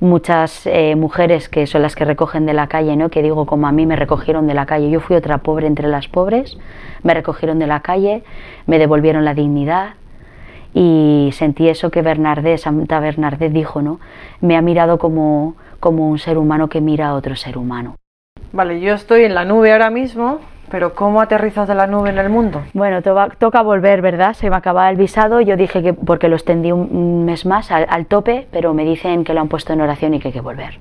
Muchas 0.00 0.66
eh, 0.66 0.96
mujeres 0.96 1.48
que 1.48 1.66
son 1.66 1.82
las 1.82 1.94
que 1.94 2.04
recogen 2.04 2.46
de 2.46 2.52
la 2.52 2.66
calle, 2.66 2.96
¿no? 2.96 3.10
que 3.10 3.22
digo 3.22 3.46
como 3.46 3.68
a 3.68 3.72
mí 3.72 3.86
me 3.86 3.96
recogieron 3.96 4.46
de 4.46 4.54
la 4.54 4.66
calle, 4.66 4.90
yo 4.90 5.00
fui 5.00 5.14
otra 5.14 5.38
pobre 5.38 5.66
entre 5.66 5.88
las 5.88 6.08
pobres, 6.08 6.58
me 7.02 7.14
recogieron 7.14 7.58
de 7.58 7.66
la 7.66 7.80
calle, 7.80 8.24
me 8.66 8.78
devolvieron 8.78 9.24
la 9.24 9.34
dignidad, 9.34 9.94
y 10.74 11.30
sentí 11.32 11.68
eso 11.68 11.90
que 11.90 12.02
Bernardé, 12.02 12.58
Santa 12.58 12.98
Bernardé 12.98 13.48
dijo, 13.48 13.80
¿no? 13.80 14.00
Me 14.40 14.56
ha 14.56 14.62
mirado 14.62 14.98
como, 14.98 15.54
como 15.84 16.08
un 16.08 16.18
ser 16.18 16.38
humano 16.38 16.70
que 16.70 16.80
mira 16.80 17.08
a 17.08 17.14
otro 17.14 17.36
ser 17.36 17.58
humano. 17.58 17.96
Vale, 18.52 18.80
yo 18.80 18.94
estoy 18.94 19.24
en 19.24 19.34
la 19.34 19.44
nube 19.44 19.70
ahora 19.70 19.90
mismo, 19.90 20.38
pero 20.70 20.94
¿cómo 20.94 21.20
aterrizas 21.20 21.68
de 21.68 21.74
la 21.74 21.86
nube 21.86 22.08
en 22.08 22.16
el 22.16 22.30
mundo? 22.30 22.62
Bueno, 22.72 23.02
toca 23.02 23.60
volver, 23.60 24.00
¿verdad? 24.00 24.32
Se 24.32 24.48
me 24.48 24.56
acaba 24.56 24.88
el 24.88 24.96
visado, 24.96 25.42
yo 25.42 25.58
dije 25.58 25.82
que 25.82 25.92
porque 25.92 26.28
lo 26.28 26.36
extendí 26.36 26.72
un 26.72 27.26
mes 27.26 27.44
más 27.44 27.70
al, 27.70 28.06
tope, 28.06 28.48
pero 28.50 28.72
me 28.72 28.86
dicen 28.86 29.24
que 29.24 29.34
lo 29.34 29.42
han 29.42 29.48
puesto 29.48 29.74
en 29.74 29.82
oración 29.82 30.14
y 30.14 30.20
que 30.20 30.28
hay 30.28 30.32
que 30.32 30.40
volver. 30.40 30.80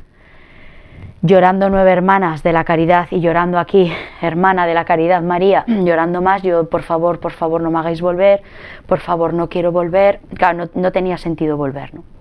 Llorando 1.21 1.69
nueve 1.69 1.91
hermanas 1.91 2.41
de 2.41 2.53
la 2.53 2.63
caridad 2.63 3.07
y 3.11 3.19
llorando 3.19 3.59
aquí, 3.59 3.91
hermana 4.21 4.65
de 4.65 4.73
la 4.73 4.85
caridad 4.85 5.21
María, 5.21 5.65
llorando 5.67 6.21
más, 6.21 6.43
yo 6.43 6.69
por 6.69 6.83
favor, 6.83 7.19
por 7.19 7.33
favor 7.33 7.59
no 7.59 7.71
me 7.71 7.79
hagáis 7.79 8.01
volver, 8.01 8.41
por 8.87 8.99
favor 8.99 9.33
no 9.33 9.49
quiero 9.49 9.73
volver. 9.73 10.21
Claro, 10.37 10.59
no, 10.59 10.81
no 10.81 10.93
tenía 10.93 11.17
sentido 11.17 11.57
volver, 11.57 11.93
¿no? 11.93 12.12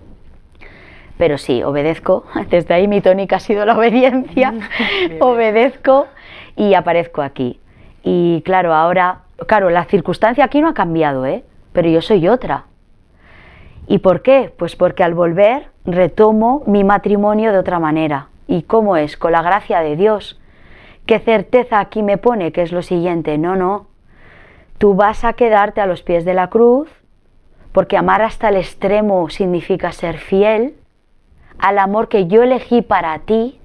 Pero 1.23 1.37
sí, 1.37 1.63
obedezco. 1.63 2.25
Desde 2.49 2.73
ahí 2.73 2.89
mi 2.89 2.99
tónica 2.99 3.37
ha 3.37 3.39
sido 3.39 3.65
la 3.65 3.77
obediencia. 3.77 4.53
obedezco 5.21 6.07
y 6.57 6.73
aparezco 6.73 7.21
aquí. 7.21 7.61
Y 8.03 8.41
claro, 8.41 8.73
ahora, 8.73 9.19
claro, 9.47 9.69
la 9.69 9.85
circunstancia 9.85 10.43
aquí 10.43 10.59
no 10.59 10.67
ha 10.67 10.73
cambiado, 10.73 11.25
¿eh? 11.25 11.45
Pero 11.71 11.87
yo 11.87 12.01
soy 12.01 12.27
otra. 12.27 12.65
¿Y 13.87 13.99
por 13.99 14.21
qué? 14.21 14.53
Pues 14.57 14.75
porque 14.75 15.01
al 15.01 15.13
volver 15.13 15.67
retomo 15.85 16.63
mi 16.67 16.83
matrimonio 16.83 17.53
de 17.53 17.59
otra 17.59 17.79
manera. 17.79 18.27
¿Y 18.45 18.63
cómo 18.63 18.97
es? 18.97 19.15
Con 19.15 19.31
la 19.31 19.41
gracia 19.41 19.79
de 19.79 19.95
Dios. 19.95 20.41
¿Qué 21.05 21.19
certeza 21.19 21.79
aquí 21.79 22.03
me 22.03 22.17
pone? 22.17 22.51
Que 22.51 22.63
es 22.63 22.73
lo 22.73 22.81
siguiente. 22.81 23.37
No, 23.37 23.55
no. 23.55 23.87
Tú 24.77 24.93
vas 24.93 25.23
a 25.23 25.31
quedarte 25.31 25.79
a 25.79 25.85
los 25.85 26.03
pies 26.03 26.25
de 26.25 26.33
la 26.33 26.49
cruz 26.49 26.89
porque 27.71 27.95
amar 27.95 28.21
hasta 28.21 28.49
el 28.49 28.57
extremo 28.57 29.29
significa 29.29 29.93
ser 29.93 30.17
fiel 30.17 30.75
al 31.63 31.79
amor 31.79 32.09
que 32.09 32.27
yo 32.27 32.43
elegí 32.43 32.81
para 32.81 33.17
ti 33.19 33.57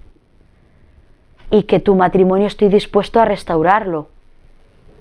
y 1.50 1.64
que 1.64 1.80
tu 1.80 1.96
matrimonio 1.96 2.46
estoy 2.46 2.68
dispuesto 2.68 3.18
a 3.18 3.24
restaurarlo. 3.24 4.06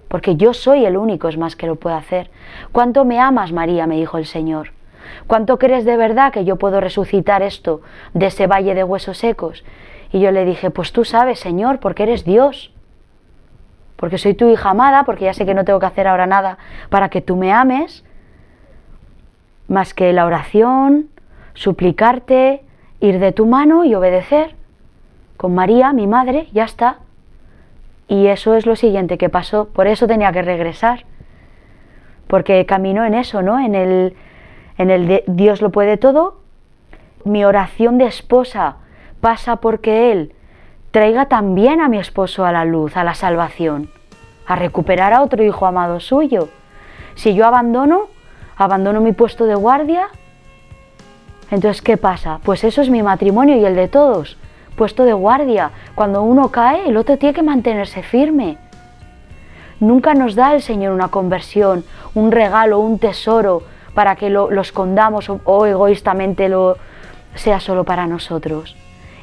Porque 0.08 0.36
yo 0.36 0.56
soy 0.56 0.84
el 0.84 0.98
único, 0.98 1.28
es 1.28 1.38
más, 1.38 1.56
que 1.56 1.68
lo 1.68 1.76
puede 1.76 1.96
hacer. 1.96 2.32
¿Cuánto 2.72 3.06
me 3.06 3.20
amas, 3.20 3.52
María? 3.52 3.86
me 3.86 3.98
dijo 3.98 4.18
el 4.18 4.26
Señor. 4.26 4.72
¿Cuánto 5.28 5.60
crees 5.60 5.86
de 5.86 5.96
verdad 5.96 6.34
que 6.34 6.44
yo 6.44 6.56
puedo 6.56 6.82
resucitar 6.82 7.44
esto 7.44 7.82
de 8.16 8.26
ese 8.26 8.48
valle 8.48 8.74
de 8.74 8.84
huesos 8.84 9.20
secos? 9.20 9.64
Y 10.12 10.20
yo 10.20 10.32
le 10.32 10.44
dije, 10.44 10.72
pues 10.72 10.92
tú 10.92 11.06
sabes, 11.06 11.40
Señor, 11.40 11.80
porque 11.80 12.02
eres 12.02 12.26
Dios. 12.26 12.74
Porque 13.96 14.18
soy 14.18 14.34
tu 14.34 14.50
hija 14.50 14.72
amada, 14.72 15.04
porque 15.04 15.26
ya 15.26 15.36
sé 15.36 15.46
que 15.46 15.54
no 15.54 15.66
tengo 15.66 15.80
que 15.80 15.86
hacer 15.86 16.08
ahora 16.08 16.26
nada 16.26 16.58
para 16.90 17.10
que 17.10 17.22
tú 17.22 17.36
me 17.36 17.54
ames, 17.54 18.04
más 19.68 19.94
que 19.94 20.12
la 20.14 20.26
oración, 20.26 21.10
suplicarte, 21.54 22.64
ir 23.00 23.20
de 23.20 23.32
tu 23.32 23.46
mano 23.46 23.86
y 23.86 23.96
obedecer. 23.96 24.56
Con 25.38 25.54
María, 25.54 25.94
mi 25.94 26.08
madre, 26.08 26.48
ya 26.52 26.64
está. 26.64 26.98
Y 28.08 28.28
eso 28.28 28.56
es 28.56 28.66
lo 28.66 28.76
siguiente 28.76 29.18
que 29.18 29.30
pasó, 29.30 29.66
por 29.66 29.88
eso 29.88 30.08
tenía 30.08 30.32
que 30.32 30.42
regresar. 30.42 31.06
Porque 32.28 32.66
caminó 32.66 33.06
en 33.06 33.14
eso, 33.14 33.42
¿no? 33.42 33.60
En 33.60 33.76
el, 33.76 34.16
en 34.78 34.90
el 34.90 35.08
de 35.08 35.24
Dios 35.28 35.62
lo 35.62 35.72
puede 35.72 35.98
todo. 35.98 36.40
Mi 37.26 37.44
oración 37.44 37.98
de 37.98 38.06
esposa 38.06 38.78
pasa 39.22 39.58
porque 39.58 40.12
Él 40.12 40.34
traiga 40.92 41.28
también 41.28 41.82
a 41.82 41.90
mi 41.90 42.00
esposo 42.00 42.46
a 42.46 42.52
la 42.52 42.66
luz, 42.66 42.96
a 42.96 43.04
la 43.04 43.14
salvación, 43.14 43.90
a 44.46 44.56
recuperar 44.56 45.14
a 45.14 45.22
otro 45.22 45.44
hijo 45.44 45.66
amado 45.66 46.00
suyo. 46.00 46.50
Si 47.16 47.34
yo 47.34 47.46
abandono, 47.46 48.08
abandono 48.56 49.02
mi 49.02 49.12
puesto 49.12 49.46
de 49.46 49.56
guardia, 49.56 50.08
entonces 51.50 51.82
¿qué 51.82 51.98
pasa? 51.98 52.40
Pues 52.44 52.64
eso 52.64 52.82
es 52.82 52.90
mi 52.90 53.04
matrimonio 53.04 53.56
y 53.58 53.66
el 53.66 53.76
de 53.76 53.88
todos, 53.88 54.38
puesto 54.76 55.04
de 55.04 55.14
guardia. 55.14 55.72
Cuando 55.96 56.22
uno 56.22 56.50
cae, 56.50 56.88
el 56.88 56.98
otro 56.98 57.18
tiene 57.18 57.34
que 57.34 57.44
mantenerse 57.44 58.04
firme. 58.04 58.58
Nunca 59.80 60.14
nos 60.14 60.36
da 60.36 60.54
el 60.54 60.62
Señor 60.62 60.94
una 60.94 61.10
conversión, 61.10 61.84
un 62.16 62.32
regalo, 62.32 62.80
un 62.80 63.00
tesoro 63.00 63.64
para 63.94 64.16
que 64.16 64.30
lo, 64.30 64.50
escondamos 64.62 65.30
o, 65.30 65.66
egoístamente 65.66 66.50
lo 66.50 66.78
sea 67.36 67.60
solo 67.60 67.84
para 67.84 68.08
nosotros. 68.08 68.76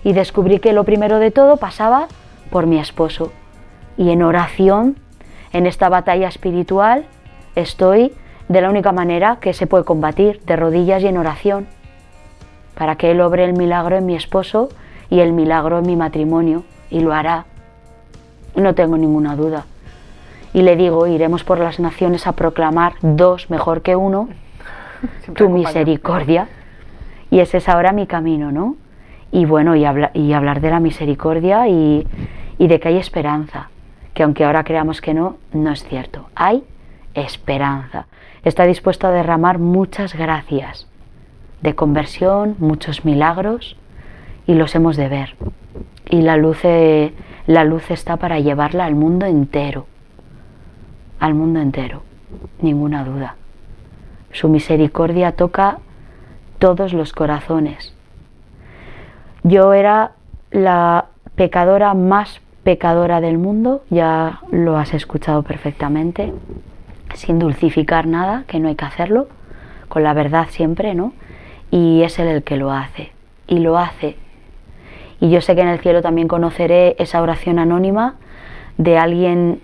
Y 0.03 0.13
descubrí 0.13 0.61
que 0.61 0.73
lo 0.73 0.85
primero 0.85 1.19
de 1.19 1.31
todo 1.31 1.57
pasaba 1.57 2.09
por 2.51 2.67
mi 2.67 2.79
esposo. 2.79 3.33
Y 3.97 4.11
en 4.11 4.23
oración, 4.23 4.97
en 5.53 5.67
esta 5.67 5.89
batalla 5.89 6.29
espiritual, 6.29 7.07
estoy 7.55 8.13
de 8.49 8.61
la 8.61 8.71
única 8.71 8.93
manera 8.93 9.39
que 9.41 9.55
se 9.55 9.67
puede 9.67 9.85
combatir, 9.85 10.41
de 10.45 10.57
rodillas 10.57 11.03
y 11.03 11.07
en 11.07 11.19
oración, 11.19 11.67
para 12.77 12.97
que 12.97 13.11
Él 13.11 13.21
obre 13.21 13.45
el 13.45 13.53
milagro 13.53 13.97
en 13.97 14.07
mi 14.07 14.15
esposo 14.15 14.69
y 15.11 15.21
el 15.21 15.33
milagro 15.33 15.79
en 15.79 15.87
mi 15.87 15.97
matrimonio, 15.97 16.65
y 16.91 17.01
lo 17.01 17.13
hará. 17.13 17.47
No 18.57 18.75
tengo 18.75 18.97
ninguna 18.97 19.37
duda. 19.37 19.67
Y 20.53 20.63
le 20.63 20.77
digo, 20.77 21.07
iremos 21.07 21.45
por 21.45 21.59
las 21.59 21.81
naciones 21.81 22.27
a 22.27 22.33
proclamar 22.33 22.95
dos 23.03 23.51
mejor 23.51 23.83
que 23.83 23.97
uno, 23.97 24.29
tu 25.37 25.49
misericordia. 25.49 26.49
Y 27.31 27.41
ese 27.41 27.59
es 27.59 27.69
ahora 27.69 27.93
mi 27.93 28.07
camino, 28.07 28.53
¿no? 28.53 28.77
Y 29.33 29.47
bueno, 29.47 29.75
y, 29.75 29.85
y 30.15 30.33
hablar 30.33 30.61
de 30.61 30.71
la 30.71 30.81
misericordia 30.81 31.67
y, 31.69 32.07
y 32.59 32.69
de 32.69 32.79
que 32.79 32.89
hay 32.89 32.99
esperanza, 32.99 33.71
que 34.15 34.23
aunque 34.23 34.45
ahora 34.45 34.63
creamos 34.63 35.01
que 35.01 35.15
no, 35.15 35.37
no 35.53 35.73
es 35.73 35.83
cierto. 35.85 36.27
Hay 36.37 36.63
esperanza 37.15 38.07
está 38.45 38.65
dispuesto 38.65 39.07
a 39.07 39.11
derramar 39.11 39.59
muchas 39.59 40.15
gracias 40.15 40.87
de 41.65 41.75
conversión, 41.75 42.57
muchos 42.59 43.07
milagros 43.07 43.77
y 44.47 44.55
los 44.55 44.75
hemos 44.75 44.99
de 44.99 45.09
ver. 45.09 45.35
Y 46.11 46.21
la 46.21 46.37
luz, 46.37 46.61
eh, 46.63 47.15
la 47.47 47.65
luz 47.65 47.91
está 47.91 48.19
para 48.19 48.39
llevarla 48.39 48.85
al 48.85 48.95
mundo 48.95 49.25
entero, 49.25 49.87
al 51.19 51.33
mundo 51.33 51.61
entero, 51.61 52.03
ninguna 52.61 53.03
duda. 53.03 53.37
Su 54.31 54.51
misericordia 54.51 55.33
toca 55.33 55.79
todos 56.59 56.93
los 56.93 57.15
corazones. 57.15 57.95
Yo 59.43 59.73
era 59.73 60.13
la 60.51 61.07
pecadora 61.35 61.95
más 61.95 62.43
pecadora 62.63 63.23
del 63.23 63.39
mundo, 63.39 63.85
ya 63.89 64.41
lo 64.51 64.77
has 64.77 64.93
escuchado 64.93 65.43
perfectamente 65.43 66.35
sin 67.15 67.39
dulcificar 67.39 68.07
nada, 68.07 68.45
que 68.49 68.61
no 68.61 68.69
hay 68.69 68.75
que 68.75 68.85
hacerlo, 68.85 69.29
con 69.89 70.03
la 70.03 70.13
verdad 70.13 70.49
siempre, 70.51 70.95
¿no? 70.95 71.15
Y 71.75 72.03
es 72.05 72.21
Él 72.21 72.29
el 72.29 72.45
que 72.45 72.57
lo 72.57 72.71
hace, 72.71 73.11
y 73.49 73.59
lo 73.59 73.77
hace. 73.77 74.15
Y 75.21 75.29
yo 75.31 75.41
sé 75.41 75.57
que 75.57 75.63
en 75.63 75.67
el 75.67 75.81
cielo 75.81 76.03
también 76.03 76.29
conoceré 76.29 76.95
esa 77.01 77.21
oración 77.21 77.59
anónima 77.59 78.15
de 78.79 78.97
alguien 78.97 79.61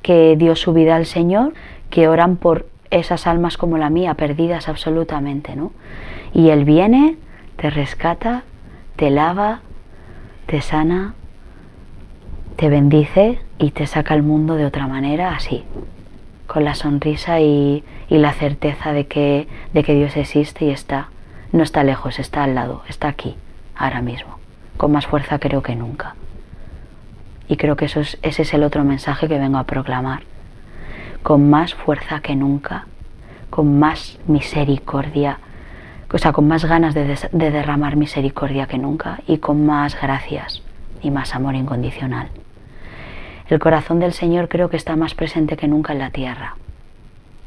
que 0.00 0.36
dio 0.38 0.56
su 0.56 0.72
vida 0.72 0.96
al 0.96 1.04
Señor, 1.04 1.52
que 1.90 2.08
oran 2.08 2.36
por 2.36 2.64
esas 2.90 3.26
almas 3.26 3.58
como 3.58 3.76
la 3.76 3.90
mía, 3.90 4.14
perdidas 4.14 4.70
absolutamente, 4.70 5.54
¿no? 5.54 5.72
Y 6.32 6.48
Él 6.48 6.64
viene, 6.64 7.18
te 7.56 7.68
rescata, 7.68 8.44
te 8.96 9.10
lava, 9.10 9.60
te 10.46 10.62
sana, 10.62 11.12
te 12.56 12.70
bendice 12.70 13.38
y 13.58 13.72
te 13.72 13.86
saca 13.86 14.14
al 14.14 14.22
mundo 14.22 14.54
de 14.54 14.64
otra 14.64 14.86
manera 14.86 15.34
así, 15.34 15.62
con 16.46 16.64
la 16.64 16.74
sonrisa 16.74 17.38
y, 17.42 17.84
la 18.08 18.32
certeza 18.32 18.94
de 18.94 19.06
que, 19.06 19.46
de 19.74 19.84
que 19.84 19.94
Dios 19.94 20.16
existe 20.16 20.64
y 20.64 20.70
está. 20.70 21.10
No 21.52 21.62
está 21.62 21.82
lejos, 21.82 22.18
está 22.18 22.44
al 22.44 22.54
lado, 22.54 22.82
está 22.88 23.08
aquí, 23.08 23.36
ahora 23.74 24.02
mismo, 24.02 24.38
con 24.76 24.92
más 24.92 25.06
fuerza 25.06 25.38
creo 25.38 25.62
que 25.62 25.74
nunca. 25.74 26.14
Y 27.48 27.56
creo 27.56 27.76
que 27.76 27.86
eso 27.86 28.00
es, 28.00 28.18
ese 28.22 28.42
es 28.42 28.52
el 28.52 28.62
otro 28.62 28.84
mensaje 28.84 29.28
que 29.28 29.38
vengo 29.38 29.58
a 29.58 29.64
proclamar. 29.64 30.22
Con 31.22 31.48
más 31.48 31.74
fuerza 31.74 32.20
que 32.20 32.36
nunca, 32.36 32.86
con 33.48 33.78
más 33.78 34.18
misericordia, 34.26 35.38
o 36.12 36.18
sea, 36.18 36.32
con 36.32 36.46
más 36.46 36.64
ganas 36.64 36.94
de, 36.94 37.18
de 37.32 37.50
derramar 37.50 37.96
misericordia 37.96 38.66
que 38.66 38.78
nunca 38.78 39.20
y 39.26 39.38
con 39.38 39.64
más 39.64 40.00
gracias 40.00 40.62
y 41.02 41.10
más 41.10 41.34
amor 41.34 41.54
incondicional. 41.54 42.28
El 43.48 43.58
corazón 43.58 43.98
del 43.98 44.12
Señor 44.12 44.48
creo 44.48 44.68
que 44.68 44.76
está 44.76 44.94
más 44.96 45.14
presente 45.14 45.56
que 45.56 45.68
nunca 45.68 45.94
en 45.94 46.00
la 46.00 46.10
tierra. 46.10 46.56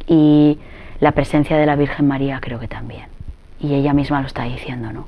Y 0.07 0.57
la 0.99 1.11
presencia 1.11 1.57
de 1.57 1.67
la 1.67 1.75
Virgen 1.75 2.07
María 2.07 2.39
creo 2.41 2.59
que 2.59 2.67
también. 2.67 3.10
Y 3.61 3.73
ella 3.73 3.93
misma 3.93 4.21
lo 4.21 4.27
está 4.27 4.43
diciendo, 4.43 4.91
¿no? 4.91 5.05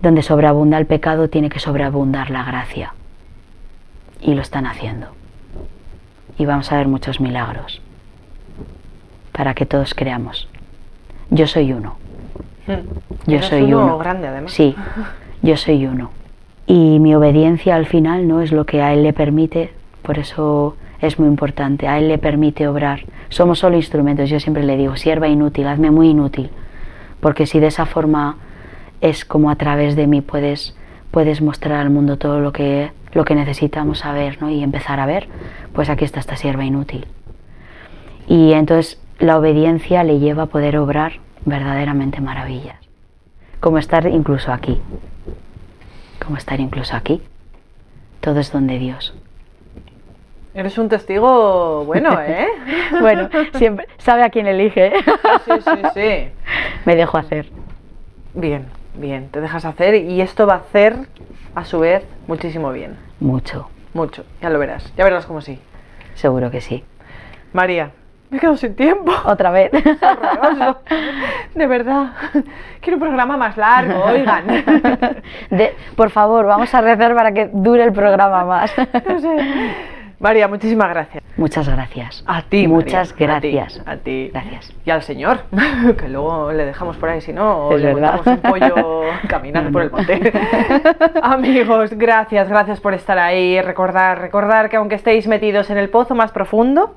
Donde 0.00 0.22
sobreabunda 0.22 0.78
el 0.78 0.86
pecado 0.86 1.28
tiene 1.28 1.50
que 1.50 1.60
sobreabundar 1.60 2.30
la 2.30 2.44
gracia. 2.44 2.94
Y 4.20 4.34
lo 4.34 4.42
están 4.42 4.66
haciendo. 4.66 5.08
Y 6.38 6.46
vamos 6.46 6.72
a 6.72 6.76
ver 6.76 6.88
muchos 6.88 7.20
milagros 7.20 7.80
para 9.32 9.54
que 9.54 9.66
todos 9.66 9.94
creamos. 9.94 10.48
Yo 11.30 11.46
soy 11.46 11.72
uno. 11.72 11.96
Hmm. 12.66 13.30
Yo 13.30 13.42
soy 13.42 13.72
uno, 13.72 13.98
grande 13.98 14.28
además. 14.28 14.52
Sí, 14.52 14.74
yo 15.42 15.56
soy 15.56 15.86
uno. 15.86 16.10
Y 16.66 16.98
mi 17.00 17.14
obediencia 17.14 17.76
al 17.76 17.86
final 17.86 18.28
no 18.28 18.40
es 18.40 18.52
lo 18.52 18.64
que 18.66 18.82
a 18.82 18.92
él 18.92 19.02
le 19.02 19.12
permite 19.12 19.72
por 20.02 20.18
eso 20.18 20.76
es 21.00 21.18
muy 21.18 21.28
importante. 21.28 21.88
A 21.88 21.98
Él 21.98 22.08
le 22.08 22.18
permite 22.18 22.68
obrar. 22.68 23.00
Somos 23.28 23.60
solo 23.60 23.76
instrumentos. 23.76 24.28
Yo 24.28 24.40
siempre 24.40 24.64
le 24.64 24.76
digo, 24.76 24.96
sierva 24.96 25.28
inútil, 25.28 25.66
hazme 25.66 25.90
muy 25.90 26.08
inútil. 26.08 26.50
Porque 27.22 27.46
si 27.46 27.60
de 27.60 27.68
esa 27.68 27.86
forma 27.86 28.36
es 29.00 29.24
como 29.24 29.48
a 29.48 29.54
través 29.54 29.94
de 29.94 30.08
mí 30.08 30.22
puedes, 30.22 30.74
puedes 31.12 31.40
mostrar 31.40 31.78
al 31.78 31.88
mundo 31.88 32.18
todo 32.18 32.40
lo 32.40 32.52
que, 32.52 32.90
lo 33.12 33.24
que 33.24 33.36
necesitamos 33.36 34.00
saber 34.00 34.42
¿no? 34.42 34.50
y 34.50 34.60
empezar 34.60 34.98
a 34.98 35.06
ver, 35.06 35.28
pues 35.72 35.88
aquí 35.88 36.04
está 36.04 36.18
esta 36.18 36.34
sierva 36.34 36.64
inútil. 36.64 37.06
Y 38.26 38.54
entonces 38.54 39.00
la 39.20 39.38
obediencia 39.38 40.02
le 40.02 40.18
lleva 40.18 40.42
a 40.42 40.46
poder 40.46 40.76
obrar 40.76 41.20
verdaderamente 41.44 42.20
maravillas. 42.20 42.76
Como 43.60 43.78
estar 43.78 44.04
incluso 44.08 44.52
aquí. 44.52 44.80
Como 46.20 46.36
estar 46.36 46.58
incluso 46.58 46.96
aquí. 46.96 47.22
Todo 48.20 48.40
es 48.40 48.50
donde 48.50 48.80
Dios. 48.80 49.14
Eres 50.54 50.76
un 50.78 50.88
testigo 50.88 51.84
bueno, 51.84 52.18
¿eh? 52.26 52.46
bueno, 53.00 53.28
siempre 53.54 53.88
sabe 53.98 54.22
a 54.22 54.30
quién 54.30 54.46
elige. 54.46 54.92
sí, 55.44 55.52
sí, 55.64 55.82
sí. 55.94 56.28
Me 56.84 56.96
dejo 56.96 57.18
hacer. 57.18 57.46
Bien, 58.34 58.66
bien, 58.94 59.28
te 59.28 59.40
dejas 59.40 59.64
hacer 59.64 59.94
y 59.94 60.20
esto 60.20 60.46
va 60.46 60.54
a 60.54 60.58
hacer, 60.58 60.96
a 61.54 61.64
su 61.64 61.80
vez, 61.80 62.04
muchísimo 62.26 62.72
bien. 62.72 62.96
Mucho. 63.20 63.68
Mucho, 63.94 64.24
ya 64.40 64.48
lo 64.48 64.58
verás, 64.58 64.92
ya 64.96 65.04
verás 65.04 65.26
como 65.26 65.42
sí. 65.42 65.58
Seguro 66.14 66.50
que 66.50 66.60
sí. 66.62 66.82
María, 67.52 67.90
me 68.30 68.38
he 68.38 68.40
quedado 68.40 68.56
sin 68.56 68.74
tiempo. 68.74 69.12
Otra 69.26 69.50
vez. 69.50 69.70
De 71.54 71.66
verdad. 71.66 72.12
Quiero 72.80 72.96
un 72.96 73.00
programa 73.02 73.36
más 73.36 73.58
largo, 73.58 74.02
oigan. 74.04 74.46
por 75.96 76.08
favor, 76.08 76.46
vamos 76.46 76.74
a 76.74 76.80
rezar 76.80 77.14
para 77.14 77.32
que 77.32 77.50
dure 77.52 77.84
el 77.84 77.92
programa 77.92 78.44
más. 78.46 78.72
No 79.06 79.20
sé. 79.20 79.36
María, 80.22 80.46
muchísimas 80.46 80.88
gracias. 80.88 81.24
Muchas 81.36 81.68
gracias. 81.68 82.22
A 82.28 82.42
ti, 82.42 82.68
Muchas 82.68 83.12
María, 83.12 83.36
a 83.36 83.40
ti, 83.40 83.50
gracias. 83.50 83.88
A 83.88 83.96
ti, 83.96 84.30
Gracias. 84.32 84.72
Y 84.84 84.90
al 84.90 85.02
señor, 85.02 85.40
que 85.98 86.08
luego 86.08 86.52
le 86.52 86.64
dejamos 86.64 86.96
por 86.96 87.08
ahí, 87.08 87.20
si 87.20 87.32
no, 87.32 87.66
o 87.66 87.76
le 87.76 87.92
montamos 87.92 88.26
un 88.28 88.36
pollo 88.38 89.02
caminando 89.28 89.70
No, 89.70 89.72
por 89.72 89.82
el 89.82 89.90
monte. 89.90 90.32
Amigos, 91.22 91.90
gracias, 91.94 92.48
gracias 92.48 92.78
por 92.78 92.94
estar 92.94 93.18
ahí. 93.18 93.60
Recordar, 93.60 94.20
recordar 94.20 94.70
que 94.70 94.76
aunque 94.76 94.94
estéis 94.94 95.26
metidos 95.26 95.70
en 95.70 95.78
el 95.78 95.90
pozo 95.90 96.14
más 96.14 96.30
profundo, 96.30 96.94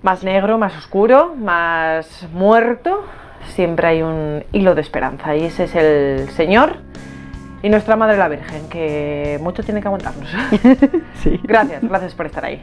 más 0.00 0.24
negro, 0.24 0.56
más 0.56 0.74
oscuro, 0.78 1.34
más 1.36 2.26
muerto, 2.32 3.04
siempre 3.48 3.88
hay 3.88 4.02
un 4.02 4.42
hilo 4.52 4.74
de 4.74 4.80
esperanza. 4.80 5.36
Y 5.36 5.44
ese 5.44 5.64
es 5.64 5.74
el 5.74 6.30
Señor 6.30 6.78
y 7.62 7.68
nuestra 7.68 7.96
Madre 7.96 8.16
la 8.16 8.28
Virgen, 8.28 8.68
que 8.68 9.38
mucho 9.42 9.62
tiene 9.62 9.80
que 9.80 9.88
aguantarnos. 9.88 10.28
Sí. 11.22 11.38
Gracias, 11.42 11.82
gracias 11.82 12.14
por 12.14 12.26
estar 12.26 12.44
ahí. 12.44 12.62